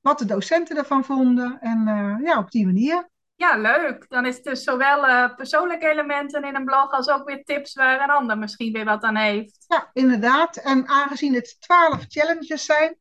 wat 0.00 0.18
de 0.18 0.24
docenten 0.24 0.76
ervan 0.76 1.04
vonden 1.04 1.58
en 1.60 1.84
ja, 2.24 2.38
op 2.38 2.50
die 2.50 2.66
manier. 2.66 3.10
Ja, 3.34 3.56
leuk. 3.56 4.04
Dan 4.08 4.26
is 4.26 4.34
het 4.34 4.44
dus 4.44 4.62
zowel 4.62 5.34
persoonlijke 5.34 5.88
elementen 5.88 6.42
in 6.42 6.54
een 6.54 6.64
blog 6.64 6.90
als 6.90 7.08
ook 7.08 7.28
weer 7.28 7.44
tips 7.44 7.74
waar 7.74 8.02
een 8.02 8.10
ander 8.10 8.38
misschien 8.38 8.72
weer 8.72 8.84
wat 8.84 9.02
aan 9.02 9.16
heeft. 9.16 9.64
Ja, 9.66 9.90
inderdaad. 9.92 10.56
En 10.56 10.88
aangezien 10.88 11.34
het 11.34 11.56
twaalf 11.60 12.04
challenges 12.08 12.64
zijn, 12.64 12.96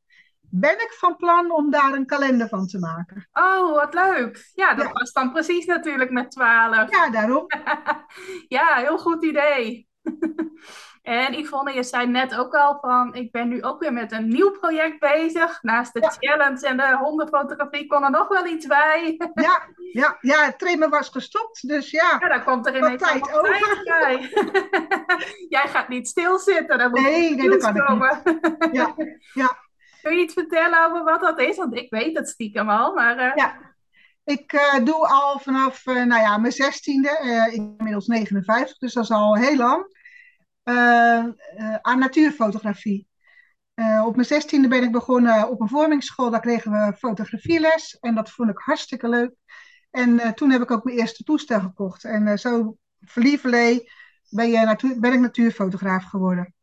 ben 0.49 0.73
ik 0.73 0.95
van 0.97 1.15
plan 1.15 1.51
om 1.51 1.71
daar 1.71 1.93
een 1.93 2.05
kalender 2.05 2.47
van 2.47 2.67
te 2.67 2.79
maken. 2.79 3.29
Oh, 3.33 3.75
wat 3.75 3.93
leuk. 3.93 4.51
Ja, 4.53 4.73
dat 4.73 4.86
ja. 4.86 4.91
was 4.91 5.12
dan 5.12 5.31
precies 5.31 5.65
natuurlijk 5.65 6.12
met 6.12 6.31
12. 6.31 6.91
Ja, 6.91 7.10
daarom. 7.10 7.45
ja, 8.57 8.75
heel 8.75 8.97
goed 8.97 9.23
idee. 9.23 9.88
en 11.01 11.33
Yvonne, 11.33 11.73
je 11.73 11.83
zei 11.83 12.07
net 12.07 12.38
ook 12.38 12.55
al 12.55 12.77
van, 12.81 13.13
ik 13.13 13.31
ben 13.31 13.47
nu 13.47 13.63
ook 13.63 13.79
weer 13.79 13.93
met 13.93 14.12
een 14.12 14.27
nieuw 14.27 14.51
project 14.51 14.99
bezig. 14.99 15.60
Naast 15.62 15.93
de 15.93 15.99
ja. 15.99 16.10
challenge 16.10 16.67
en 16.67 16.77
de 16.77 16.97
hondenfotografie 16.97 17.88
kon 17.88 18.03
er 18.03 18.12
nog 18.12 18.27
wel 18.27 18.45
iets 18.45 18.65
bij. 18.65 19.15
ja, 19.33 19.67
ja, 19.91 20.17
ja, 20.21 20.45
het 20.45 20.60
trimmen 20.60 20.89
was 20.89 21.10
gestopt, 21.10 21.67
dus 21.67 21.91
ja. 21.91 22.17
Ja, 22.19 22.27
dan 22.27 22.43
komt 22.43 22.67
er 22.67 22.77
ineens 22.77 23.01
tijd 23.01 23.38
over. 23.38 23.81
bij. 23.83 24.29
Jij 25.49 25.67
gaat 25.67 25.88
niet 25.88 26.07
stilzitten, 26.07 26.77
dan 26.77 26.89
moet 26.89 27.01
nee, 27.01 27.36
nee, 27.36 27.49
dat 27.49 27.62
kan 27.62 27.86
komen. 27.86 28.21
ik 28.23 28.60
niet. 28.60 28.75
Ja, 28.75 28.93
ja. 29.33 29.65
Kun 30.08 30.15
je 30.17 30.24
iets 30.24 30.34
vertellen 30.34 30.86
over 30.86 31.04
wat 31.04 31.22
dat 31.22 31.39
is? 31.39 31.58
Want 31.58 31.76
ik 31.76 31.89
weet 31.89 32.17
het 32.17 32.30
stiekem 32.30 32.70
al, 32.70 32.93
maar... 32.93 33.17
Uh... 33.17 33.36
Ja, 33.36 33.76
ik 34.24 34.54
uh, 34.54 34.86
doe 34.86 35.08
al 35.08 35.39
vanaf 35.39 35.86
uh, 35.86 36.04
nou 36.04 36.22
ja, 36.22 36.38
mijn 36.38 36.54
zestiende, 36.54 37.20
ben 37.22 37.54
inmiddels 37.54 38.08
59, 38.08 38.78
dus 38.78 38.93
dat 38.93 39.04
is 39.04 39.12
al 39.12 39.36
heel 39.36 39.56
lang, 39.56 39.96
aan 41.82 42.00
natuurfotografie. 42.00 43.08
op 44.06 44.15
mijn 44.15 44.28
zestiende 44.28 44.67
ben 44.67 44.84
ik 44.84 44.91
begonnen 44.91 45.50
op 45.50 45.62
een 45.62 45.67
vormingsschool, 45.67 46.30
daar 46.30 46.41
kregen 46.41 46.72
we 46.72 46.93
fotografieles 46.98 47.98
en 48.00 48.15
dat 48.15 48.32
vond 48.32 48.50
ik 48.50 48.58
hartstikke 48.58 49.10
leuk. 49.10 49.32
En 49.91 50.36
toen 50.36 50.52
heb 50.52 50.62
ik 50.62 50.72
ook 50.72 50.84
mijn 50.84 50.98
eerste 50.98 51.24
toestel 51.24 51.60
gekocht. 51.60 52.04
En 52.04 52.39
zo 52.39 52.78
verlievelee 53.00 53.91
ben, 54.30 54.78
ben 55.00 55.13
ik 55.13 55.20
natuurfotograaf 55.20 56.04
geworden. 56.04 56.54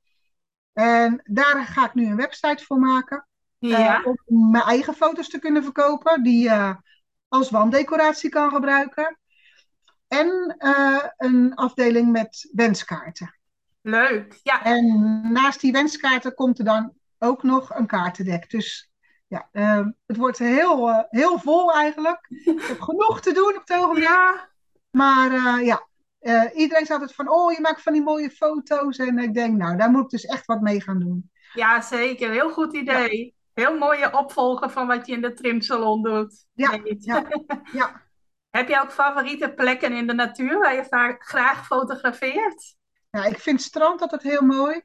En 0.73 1.21
daar 1.25 1.65
ga 1.65 1.87
ik 1.87 1.95
nu 1.95 2.07
een 2.07 2.17
website 2.17 2.65
voor 2.65 2.79
maken. 2.79 3.27
Ja. 3.69 4.01
Uh, 4.01 4.07
om 4.25 4.51
mijn 4.51 4.65
eigen 4.65 4.95
foto's 4.95 5.29
te 5.29 5.39
kunnen 5.39 5.63
verkopen. 5.63 6.23
Die 6.23 6.49
uh, 6.49 6.75
als 7.29 7.51
wanddecoratie 7.51 8.31
kan 8.31 8.51
gebruiken. 8.51 9.19
En 10.09 10.55
eh, 10.59 11.05
een 11.17 11.55
afdeling 11.55 12.13
met 12.13 12.51
wenskaarten. 12.53 13.39
Leuk, 13.81 14.41
ja. 14.43 14.65
En 14.65 15.23
naast 15.33 15.61
die 15.61 15.73
wenskaarten 15.73 16.35
komt 16.35 16.59
er 16.59 16.65
dan 16.65 16.93
ook 17.19 17.43
nog 17.43 17.75
een 17.75 17.87
kaartendek. 17.87 18.51
Dus 18.51 18.91
ja, 19.27 19.49
uh, 19.53 19.87
het 20.07 20.17
wordt 20.17 20.39
heel, 20.39 20.89
uh, 20.89 20.99
heel 21.09 21.39
vol 21.39 21.73
eigenlijk. 21.73 22.27
Ik 22.29 22.63
heb 22.63 22.81
genoeg 22.81 23.21
te 23.21 23.33
doen 23.33 23.57
op 23.57 23.63
het 23.65 23.79
ogenblik. 23.79 24.09
Ja. 24.09 24.49
Maar 24.91 25.33
uh, 25.33 25.67
ja, 25.67 25.87
iedereen 26.53 26.87
zegt 26.87 27.01
het 27.01 27.15
van, 27.15 27.29
oh, 27.29 27.53
je 27.53 27.61
maakt 27.61 27.83
van 27.83 27.93
die 27.93 28.03
mooie 28.03 28.31
foto's. 28.31 28.99
En 28.99 29.19
ik 29.19 29.35
denk, 29.35 29.57
nou, 29.57 29.77
daar 29.77 29.91
moet 29.91 30.05
ik 30.05 30.11
dus 30.11 30.25
echt 30.25 30.47
wat 30.47 30.61
mee 30.61 30.81
gaan 30.81 30.99
doen. 30.99 31.31
Ja, 31.55 31.81
zeker. 31.81 32.31
Heel 32.31 32.51
goed 32.51 32.75
idee. 32.75 33.35
Heel 33.55 33.79
mooie 33.79 34.13
opvolger 34.13 34.71
van 34.71 34.87
wat 34.87 35.07
je 35.07 35.13
in 35.13 35.21
de 35.21 35.33
trimsalon 35.33 36.03
doet. 36.03 36.47
Ja, 36.53 36.81
ja, 36.99 37.27
ja. 37.73 38.03
Heb 38.51 38.69
je 38.69 38.81
ook 38.81 38.93
favoriete 38.93 39.53
plekken 39.53 39.93
in 39.93 40.07
de 40.07 40.15
natuur 40.15 40.59
waar 40.59 40.75
je 40.75 40.85
vaak 40.85 41.25
graag 41.25 41.67
fotografeert? 41.67 42.77
Ja, 43.11 43.25
ik 43.25 43.39
vind 43.39 43.63
strand 43.63 44.01
altijd 44.01 44.23
heel 44.23 44.43
mooi. 44.43 44.83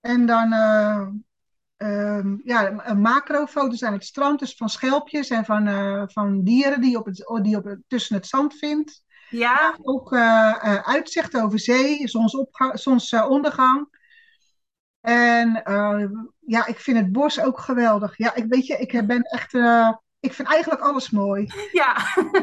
En 0.00 0.26
dan 0.26 0.52
uh, 0.52 1.06
uh, 1.78 2.36
ja, 2.44 2.94
macrofoto's 2.94 3.82
aan 3.82 3.92
het 3.92 4.04
strand, 4.04 4.38
dus 4.38 4.54
van 4.56 4.68
schelpjes 4.68 5.28
en 5.28 5.44
van, 5.44 5.68
uh, 5.68 6.02
van 6.06 6.42
dieren 6.42 6.80
die, 6.80 6.98
op 6.98 7.06
het, 7.06 7.40
die 7.42 7.56
op 7.56 7.64
het, 7.64 7.80
tussen 7.86 8.16
het 8.16 8.26
zand 8.26 8.54
vindt. 8.54 9.04
Ja. 9.30 9.78
Ook 9.82 10.14
uitzicht 10.82 11.36
over 11.36 11.58
zee, 11.58 12.08
zonsondergang. 12.72 13.99
En 15.00 15.62
ja, 16.46 16.66
ik 16.66 16.78
vind 16.78 16.96
het 16.96 17.12
bos 17.12 17.40
ook 17.40 17.58
geweldig. 17.58 18.16
Ja, 18.16 18.34
ik 18.34 18.44
weet 18.48 18.66
je, 18.66 18.76
ik 18.76 19.06
ben 19.06 19.22
echt 19.22 19.54
ik 20.20 20.32
vind 20.32 20.48
eigenlijk 20.48 20.82
alles 20.82 21.10
mooi. 21.10 21.46
Ja. 21.72 21.96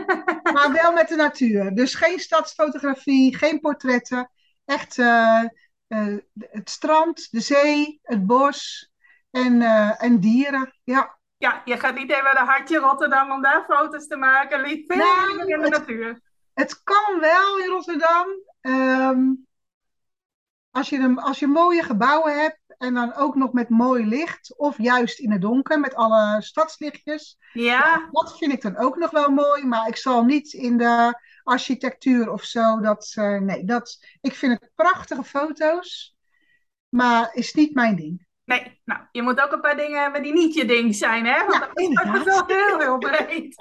maar 0.54 0.72
wel 0.72 0.92
met 0.92 1.08
de 1.08 1.16
natuur. 1.16 1.76
Dus 1.76 1.96
geen 1.96 2.20
stadsfotografie, 2.20 3.38
geen 3.38 3.60
portretten. 3.60 4.32
Echt 4.66 4.98
uh, 4.98 5.44
uh, 5.88 6.18
het 6.40 6.70
strand, 6.70 7.28
de 7.32 7.40
zee, 7.40 8.00
het 8.04 8.26
bos 8.26 8.92
en, 9.32 9.62
en 9.98 10.20
dieren. 10.20 10.74
Ja. 10.84 11.18
ja, 11.38 11.62
je 11.66 11.78
gaat 11.78 11.96
niet 11.96 12.12
even 12.12 12.24
naar 12.24 12.46
Hartje 12.46 12.78
Rotterdam 12.78 13.32
om 13.32 13.42
daar 13.42 13.66
foto's 13.68 14.08
te 14.08 14.18
maken. 14.18 14.62
Lief 14.62 14.88
nou, 14.88 15.40
in 15.40 15.46
de 15.46 15.64
het, 15.64 15.72
natuur. 15.72 16.22
Het 16.54 16.84
kan 16.84 17.20
wel 17.20 17.58
in 17.58 17.70
Rotterdam. 17.70 18.28
Um, 18.62 19.47
als, 20.78 20.90
je 20.90 20.98
een, 20.98 21.20
als 21.20 21.40
je 21.40 21.48
mooie 21.48 21.84
gebouwen 21.84 22.42
hebt 22.42 22.60
en 22.78 22.94
dan 22.94 23.16
ook 23.16 23.36
nog 23.36 23.54
met 23.54 23.70
mooi 23.70 24.06
licht, 24.06 24.58
of 24.58 24.78
juist 24.78 25.20
in 25.20 25.32
het 25.32 25.42
donker 25.42 25.80
met 25.80 25.96
alle 25.96 26.42
stadslichtjes. 26.42 27.38
Ja. 27.54 28.10
Dat 28.12 28.38
vind 28.38 28.52
ik 28.52 28.62
dan 28.62 28.78
ook 28.78 28.98
nog 28.98 29.12
wel 29.12 29.30
mooi, 29.30 29.66
maar 29.66 29.88
ik 29.88 29.96
zal 29.96 30.24
niet 30.24 30.54
in 30.54 30.78
de 30.78 31.20
architectuur 31.44 32.32
of 32.32 32.44
zo. 32.44 32.80
Dat, 32.80 33.14
uh, 33.18 33.40
nee, 33.40 33.64
dat, 33.64 34.06
ik 34.22 34.34
vind 34.34 34.60
het 34.60 34.72
prachtige 34.76 35.24
foto's, 35.24 36.16
maar 36.90 37.30
is 37.34 37.54
niet 37.54 37.74
mijn 37.74 37.96
ding. 37.96 38.27
Nee, 38.48 38.82
nou, 38.86 39.02
je 39.12 39.22
moet 39.22 39.42
ook 39.42 39.52
een 39.52 39.62
paar 39.62 39.78
dingen 39.78 40.02
hebben 40.02 40.24
die 40.24 40.34
niet 40.34 40.54
je 40.54 40.66
ding 40.66 40.96
zijn, 40.96 41.26
hè? 41.26 41.46
Want 41.46 41.70
ja, 41.74 42.12
dat 42.12 42.16
is 42.16 42.24
wel 42.24 42.46
heel, 42.46 42.80
heel 42.80 42.98
breed. 42.98 43.56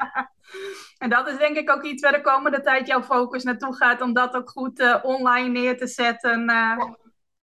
en 1.02 1.10
dat 1.10 1.28
is 1.28 1.38
denk 1.38 1.56
ik 1.56 1.70
ook 1.70 1.82
iets 1.82 2.02
waar 2.02 2.12
de 2.12 2.20
komende 2.20 2.60
tijd 2.60 2.86
jouw 2.86 3.02
focus 3.02 3.42
naartoe 3.42 3.76
gaat, 3.76 4.00
om 4.00 4.12
dat 4.12 4.34
ook 4.34 4.50
goed 4.50 4.80
uh, 4.80 4.98
online 5.02 5.48
neer 5.48 5.76
te 5.76 5.86
zetten. 5.86 6.40
Uh, 6.40 6.46
ja. 6.46 6.96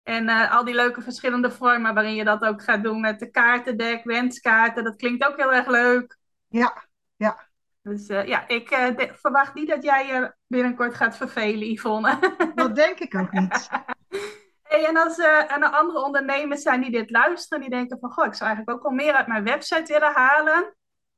En 0.03 0.27
uh, 0.29 0.55
al 0.55 0.65
die 0.65 0.75
leuke 0.75 1.01
verschillende 1.01 1.51
vormen 1.51 1.93
waarin 1.93 2.15
je 2.15 2.23
dat 2.23 2.41
ook 2.41 2.63
gaat 2.63 2.83
doen 2.83 2.99
met 2.99 3.19
de 3.19 3.31
kaartendek, 3.31 4.03
wenskaarten. 4.03 4.83
Dat 4.83 4.95
klinkt 4.95 5.25
ook 5.25 5.37
heel 5.37 5.53
erg 5.53 5.67
leuk. 5.67 6.17
Ja, 6.47 6.83
ja. 7.15 7.47
Dus 7.81 8.09
uh, 8.09 8.27
ja, 8.27 8.47
ik 8.47 8.71
uh, 8.71 8.95
de, 8.95 9.11
verwacht 9.13 9.53
niet 9.53 9.69
dat 9.69 9.83
jij 9.83 10.07
je 10.07 10.33
binnenkort 10.47 10.95
gaat 10.95 11.17
vervelen, 11.17 11.71
Yvonne. 11.71 12.35
Dat 12.55 12.75
denk 12.75 12.99
ik 12.99 13.15
ook 13.15 13.31
niet. 13.31 13.69
hey, 14.67 14.85
en 14.85 14.97
als 14.97 15.17
er 15.17 15.47
en 15.47 15.71
andere 15.71 16.03
ondernemers 16.03 16.61
zijn 16.61 16.81
die 16.81 16.91
dit 16.91 17.09
luisteren, 17.09 17.61
die 17.61 17.69
denken 17.69 17.99
van, 17.99 18.11
goh, 18.11 18.25
ik 18.25 18.33
zou 18.33 18.49
eigenlijk 18.49 18.77
ook 18.77 18.83
wel 18.83 19.05
meer 19.05 19.13
uit 19.13 19.27
mijn 19.27 19.43
website 19.43 19.93
willen 19.93 20.13
halen. 20.13 20.75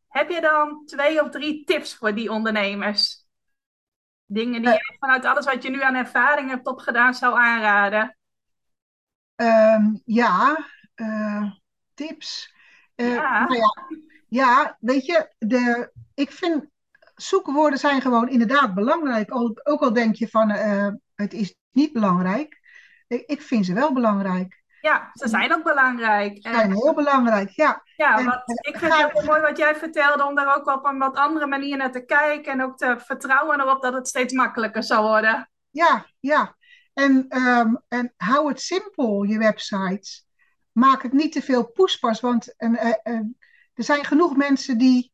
Heb 0.08 0.30
je 0.30 0.42
dan 0.42 0.86
twee 0.86 1.24
of 1.24 1.30
drie 1.30 1.64
tips 1.64 1.96
voor 1.96 2.14
die 2.14 2.32
ondernemers? 2.32 3.26
Dingen 4.26 4.62
die 4.62 4.72
je 4.72 4.96
vanuit 5.00 5.26
alles 5.26 5.46
wat 5.46 5.64
je 5.64 5.70
nu 5.70 5.82
aan 5.82 5.96
ervaring 5.96 6.50
hebt 6.50 6.68
opgedaan 6.68 7.14
zou 7.14 7.38
aanraden? 7.38 8.18
Um, 9.36 10.02
ja, 10.06 10.58
uh, 10.96 11.52
tips. 11.94 12.54
Uh, 12.96 13.14
ja. 13.14 13.40
Nou 13.40 13.56
ja, 13.56 13.74
ja, 14.28 14.78
weet 14.80 15.06
je, 15.06 15.34
de, 15.38 15.92
ik 16.14 16.32
vind 16.32 16.66
zoekwoorden 17.16 17.80
zijn 17.80 18.02
gewoon 18.02 18.30
inderdaad 18.30 18.74
belangrijk. 18.74 19.36
Ook, 19.36 19.60
ook 19.64 19.82
al 19.82 19.94
denk 19.94 20.16
je 20.16 20.28
van 20.28 20.52
uh, 20.52 20.90
het 21.16 21.34
is 21.34 21.56
niet 21.72 21.94
belangrijk. 21.94 22.60
Ik, 23.08 23.24
ik, 23.26 23.42
vind 23.42 23.66
ze 23.66 23.74
wel 23.74 23.94
belangrijk. 23.94 24.64
Ja, 24.82 25.10
ze 25.14 25.28
zijn 25.28 25.54
ook 25.54 25.64
belangrijk. 25.64 26.38
Ze 26.42 26.54
zijn 26.54 26.72
heel 26.72 26.94
belangrijk, 26.94 27.50
ja. 27.50 27.84
Ja, 27.96 28.18
en, 28.18 28.26
wat, 28.26 28.42
ik 28.46 28.78
vind 28.78 28.94
het 28.94 29.12
heel 29.12 29.24
mooi 29.24 29.42
wat 29.42 29.58
jij 29.58 29.76
vertelde 29.76 30.26
om 30.26 30.36
daar 30.36 30.56
ook 30.56 30.68
op 30.68 30.86
een 30.86 30.98
wat 30.98 31.16
andere 31.16 31.48
manier 31.48 31.78
naar 31.78 31.92
te 31.92 32.06
kijken 32.06 32.52
en 32.52 32.64
ook 32.64 32.78
te 32.78 32.96
vertrouwen 32.98 33.60
erop 33.60 33.82
dat 33.82 33.94
het 33.94 34.08
steeds 34.08 34.34
makkelijker 34.34 34.84
zal 34.84 35.04
worden. 35.04 35.50
Ja, 35.70 36.06
ja. 36.20 36.56
En, 36.94 37.38
um, 37.38 37.82
en 37.88 38.14
hou 38.18 38.48
het 38.48 38.62
simpel, 38.62 39.24
je 39.24 39.38
website. 39.38 40.26
Maak 40.72 41.04
het 41.04 41.14
niet 41.14 41.32
te 41.32 41.42
veel 41.42 41.72
poespas, 41.72 42.20
want 42.20 42.56
en, 42.56 42.72
uh, 42.72 43.14
uh, 43.14 43.20
er 43.74 43.84
zijn 43.84 44.06
genoeg 44.06 44.36
mensen 44.36 44.78
die 44.78 45.14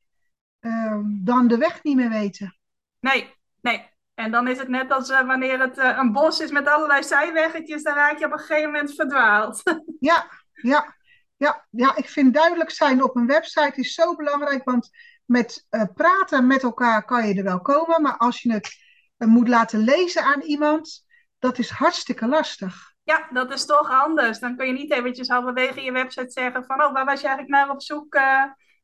uh, 0.60 1.00
dan 1.06 1.48
de 1.48 1.58
weg 1.58 1.84
niet 1.84 1.96
meer 1.96 2.10
weten. 2.10 2.58
Nee, 3.00 3.34
nee. 3.62 3.92
En 4.24 4.32
dan 4.32 4.48
is 4.48 4.58
het 4.58 4.68
net 4.68 4.92
als 4.92 5.10
uh, 5.10 5.28
wanneer 5.28 5.60
het 5.60 5.78
uh, 5.78 5.98
een 5.98 6.12
bos 6.12 6.40
is 6.40 6.52
met 6.52 6.68
allerlei 6.68 7.04
zijweggetjes, 7.04 7.84
dan 7.84 7.94
raak 7.94 8.20
je 8.20 8.26
op 8.26 8.32
een 8.32 8.40
gegeven 8.40 8.72
moment 8.72 8.96
verdwaald. 8.96 9.62
ja, 10.00 10.28
ja, 10.52 10.96
ja, 11.38 11.66
ja, 11.70 11.96
ik 11.96 12.10
vind 12.10 12.34
duidelijk 12.34 12.70
zijn 12.70 13.04
op 13.04 13.16
een 13.16 13.28
website 13.28 13.74
is 13.76 13.94
zo 13.94 14.16
belangrijk, 14.16 14.64
want 14.64 14.90
met 15.26 15.66
uh, 15.70 15.84
praten 15.94 16.48
met 16.48 16.64
elkaar 16.64 17.06
kan 17.06 17.28
je 17.28 17.34
er 17.34 17.44
wel 17.44 17.62
komen, 17.62 18.02
maar 18.02 18.18
als 18.18 18.42
je 18.42 18.54
het 18.54 18.78
moet 19.18 19.48
laten 19.48 19.80
lezen 19.80 20.24
aan 20.24 20.42
iemand, 20.42 21.06
dat 21.40 21.58
is 21.58 21.70
hartstikke 21.70 22.28
lastig. 22.28 22.92
Ja, 23.04 23.28
dat 23.32 23.54
is 23.54 23.66
toch 23.66 23.90
anders. 23.90 24.40
Dan 24.40 24.56
kun 24.56 24.68
je 24.68 24.74
niet 24.74 24.92
eventjes 24.92 25.28
halverwege 25.28 25.82
je 25.82 25.92
website 25.92 26.32
zeggen 26.32 26.66
van, 26.66 26.84
oh, 26.84 26.94
waar 26.94 27.06
was 27.06 27.22
je 27.22 27.28
eigenlijk 27.28 27.58
naar 27.58 27.70
op 27.70 27.82
zoek? 27.82 28.16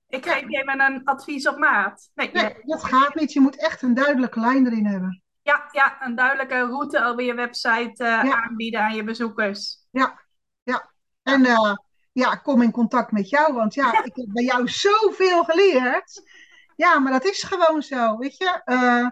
Ik 0.08 0.26
geef 0.26 0.42
je 0.48 0.58
even 0.58 0.82
een 0.82 1.04
advies 1.04 1.48
op 1.48 1.58
maat. 1.58 2.10
Nee, 2.14 2.30
nee, 2.32 2.56
dat 2.62 2.84
gaat 2.84 3.16
niet. 3.16 3.34
Je 3.34 3.40
moet 3.40 3.62
echt 3.62 3.82
een 3.82 3.94
duidelijke 3.94 4.40
lijn 4.40 4.66
erin 4.66 4.86
hebben. 4.86 5.24
Ja, 5.50 5.70
ja 5.72 5.98
een 6.00 6.16
duidelijke 6.16 6.60
route 6.60 7.04
over 7.04 7.24
je 7.24 7.34
website 7.34 8.04
uh, 8.04 8.24
ja. 8.24 8.44
aanbieden 8.44 8.82
aan 8.82 8.96
je 8.96 9.04
bezoekers. 9.04 9.88
Ja, 9.92 10.20
ja. 10.64 10.92
En 11.24 11.46
uh, 11.46 11.74
ja, 12.12 12.36
kom 12.36 12.62
in 12.62 12.72
contact 12.72 13.12
met 13.12 13.30
jou, 13.30 13.54
want 13.54 13.74
ja, 13.74 14.04
ik 14.04 14.16
heb 14.16 14.26
bij 14.30 14.44
jou 14.44 14.68
zoveel 14.68 15.44
geleerd. 15.44 16.22
Ja, 16.76 17.00
maar 17.00 17.12
dat 17.12 17.26
is 17.26 17.44
gewoon 17.44 17.82
zo, 17.82 18.18
weet 18.18 18.38
je. 18.38 18.62
Uh, 18.66 19.08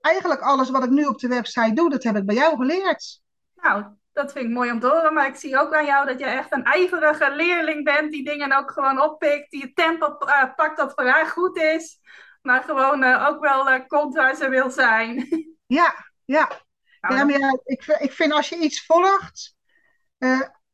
eigenlijk 0.00 0.40
alles 0.40 0.70
wat 0.70 0.84
ik 0.84 0.90
nu 0.90 1.04
op 1.04 1.18
de 1.18 1.28
website 1.28 1.72
doe, 1.72 1.90
dat 1.90 2.02
heb 2.02 2.16
ik 2.16 2.26
bij 2.26 2.34
jou 2.34 2.56
geleerd. 2.56 3.20
Nou, 3.54 3.84
dat 4.12 4.32
vind 4.32 4.44
ik 4.44 4.50
mooi 4.50 4.70
om 4.70 4.80
te 4.80 4.88
horen. 4.88 5.14
Maar 5.14 5.26
ik 5.26 5.36
zie 5.36 5.58
ook 5.58 5.74
aan 5.74 5.86
jou 5.86 6.06
dat 6.06 6.18
je 6.18 6.24
echt 6.24 6.52
een 6.52 6.64
ijverige 6.64 7.34
leerling 7.34 7.84
bent. 7.84 8.12
Die 8.12 8.24
dingen 8.24 8.52
ook 8.52 8.70
gewoon 8.70 9.02
oppikt. 9.02 9.50
Die 9.50 9.62
het 9.62 9.76
tempo 9.76 10.16
pakt 10.56 10.76
dat 10.76 10.92
voor 10.94 11.06
haar 11.06 11.26
goed 11.26 11.56
is. 11.56 12.00
Maar 12.42 12.62
gewoon 12.62 13.02
uh, 13.02 13.26
ook 13.28 13.40
wel 13.40 13.86
komt 13.86 14.14
waar 14.14 14.34
ze 14.34 14.48
wil 14.48 14.70
zijn. 14.70 15.26
Ja, 15.66 15.94
ja. 16.24 16.50
Nou, 17.00 17.14
ja, 17.14 17.24
maar 17.24 17.38
ja, 17.38 17.58
ik, 17.64 17.86
ik 17.86 18.12
vind 18.12 18.32
als 18.32 18.48
je 18.48 18.56
iets 18.56 18.86
volgt. 18.86 19.56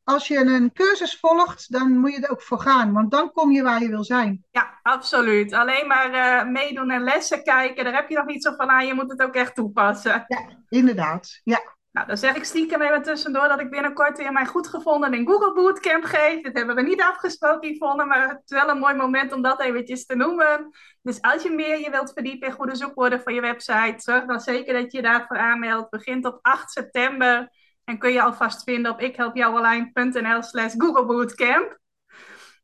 als 0.03 0.27
je 0.27 0.37
een 0.37 0.73
cursus 0.73 1.19
volgt, 1.19 1.71
dan 1.71 1.97
moet 1.97 2.13
je 2.13 2.21
er 2.21 2.31
ook 2.31 2.41
voor 2.41 2.59
gaan. 2.59 2.93
Want 2.93 3.11
dan 3.11 3.31
kom 3.31 3.51
je 3.51 3.63
waar 3.63 3.81
je 3.81 3.89
wil 3.89 4.03
zijn. 4.03 4.45
Ja, 4.51 4.79
absoluut. 4.81 5.53
Alleen 5.53 5.87
maar 5.87 6.47
meedoen 6.47 6.89
en 6.89 7.03
lessen 7.03 7.43
kijken, 7.43 7.83
daar 7.83 7.93
heb 7.93 8.09
je 8.09 8.15
nog 8.15 8.25
niet 8.25 8.43
zo 8.43 8.55
van 8.55 8.69
aan. 8.69 8.85
Je 8.85 8.93
moet 8.93 9.11
het 9.11 9.21
ook 9.21 9.35
echt 9.35 9.55
toepassen. 9.55 10.25
Ja, 10.27 10.63
inderdaad. 10.69 11.41
Ja. 11.43 11.74
Nou, 11.95 12.07
dan 12.07 12.17
zeg 12.17 12.35
ik 12.35 12.43
stiekem 12.43 12.81
even 12.81 13.01
tussendoor 13.01 13.47
dat 13.47 13.59
ik 13.59 13.69
binnenkort 13.69 14.17
weer 14.17 14.31
mijn 14.31 14.47
goed 14.47 14.67
gevonden 14.67 15.13
in 15.13 15.27
Google 15.27 15.53
Bootcamp 15.53 16.03
geef. 16.03 16.41
Dit 16.41 16.57
hebben 16.57 16.75
we 16.75 16.81
niet 16.81 17.01
afgesproken, 17.01 17.73
Yvonne, 17.73 18.05
maar 18.05 18.29
het 18.29 18.41
is 18.45 18.57
wel 18.57 18.69
een 18.69 18.77
mooi 18.77 18.95
moment 18.95 19.33
om 19.33 19.41
dat 19.41 19.61
eventjes 19.61 20.05
te 20.05 20.15
noemen. 20.15 20.69
Dus 21.01 21.21
als 21.21 21.43
je 21.43 21.49
meer 21.49 21.79
je 21.79 21.89
wilt 21.89 22.13
verdiepen 22.13 22.47
in 22.47 22.53
goede 22.53 22.75
zoekwoorden 22.75 23.21
voor 23.21 23.31
je 23.31 23.41
website, 23.41 23.95
zorg 23.97 24.25
dan 24.25 24.39
zeker 24.39 24.73
dat 24.73 24.91
je 24.91 24.97
je 24.97 25.03
daarvoor 25.03 25.37
aanmeldt. 25.37 25.89
Begint 25.89 26.25
op 26.25 26.39
8 26.41 26.71
september 26.71 27.49
en 27.83 27.97
kun 27.97 28.11
je 28.11 28.21
alvast 28.21 28.63
vinden 28.63 28.91
op 28.91 29.01
ikhelpjouonline.nl 29.01 30.43
slash 30.43 30.73
Google 30.77 31.05
Bootcamp. 31.05 31.79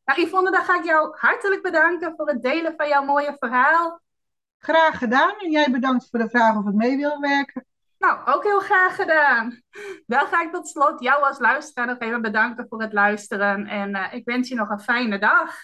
Nou, 0.05 0.21
Yvonne, 0.21 0.51
dan 0.51 0.65
ga 0.65 0.79
ik 0.79 0.85
jou 0.85 1.17
hartelijk 1.19 1.63
bedanken 1.63 2.13
voor 2.17 2.29
het 2.29 2.43
delen 2.43 2.75
van 2.77 2.89
jouw 2.89 3.05
mooie 3.05 3.37
verhaal. 3.39 4.01
Graag 4.67 4.99
gedaan. 4.99 5.35
En 5.39 5.51
jij 5.51 5.71
bedankt 5.71 6.09
voor 6.11 6.19
de 6.19 6.29
vraag 6.29 6.57
of 6.57 6.67
ik 6.67 6.75
mee 6.75 6.97
wil 6.97 7.21
werken. 7.21 7.65
Nou, 7.99 8.19
ook 8.25 8.45
heel 8.45 8.61
graag 8.61 8.97
gedaan. 8.97 9.61
Dan 10.07 10.27
ga 10.27 10.43
ik 10.43 10.53
tot 10.53 10.69
slot 10.69 11.03
jou 11.03 11.23
als 11.23 11.39
luisteraar 11.39 11.87
nog 11.87 11.99
even 11.99 12.23
bedanken 12.23 12.67
voor 12.69 12.83
het 12.83 12.93
luisteren. 12.93 13.67
En 13.67 13.95
eh, 13.95 14.15
ik 14.15 14.25
wens 14.25 14.49
je 14.49 14.55
nog 14.55 14.71
een 14.71 14.81
fijne 14.81 15.19
dag. 15.19 15.55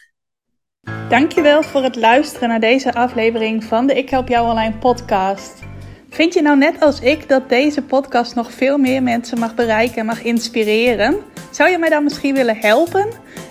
Dankjewel 1.09 1.63
voor 1.63 1.83
het 1.83 1.97
luisteren 1.97 2.49
naar 2.49 2.61
deze 2.61 2.95
aflevering 2.95 3.65
van 3.65 3.87
de 3.87 3.95
Ik 3.95 4.11
Help 4.11 4.29
Jou 4.29 4.49
Online 4.49 4.79
podcast. 4.79 5.63
Vind 6.09 6.35
je 6.35 6.43
nou 6.43 6.57
net 6.57 6.81
als 6.81 7.01
ik 7.01 7.29
dat 7.29 7.49
deze 7.49 7.83
podcast 7.83 8.35
nog 8.35 8.53
veel 8.53 8.79
meer 8.79 9.03
mensen 9.03 9.39
mag 9.39 9.55
bereiken 9.55 9.97
en 9.97 10.07
mag 10.07 10.23
inspireren? 10.23 11.17
Zou 11.51 11.71
je 11.71 11.79
mij 11.79 11.89
dan 11.89 12.05
misschien 12.05 12.35
willen 12.35 12.57
helpen? 12.57 13.09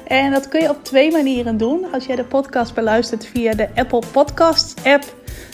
En 0.08 0.32
dat 0.32 0.48
kun 0.48 0.62
je 0.62 0.70
op 0.70 0.84
twee 0.84 1.12
manieren 1.12 1.58
doen. 1.58 1.92
Als 1.94 2.06
jij 2.06 2.16
de 2.16 2.26
podcast 2.26 2.74
beluistert 2.74 3.26
via 3.26 3.54
de 3.54 3.70
Apple 3.76 4.04
Podcasts 4.12 4.84
app, 4.84 5.20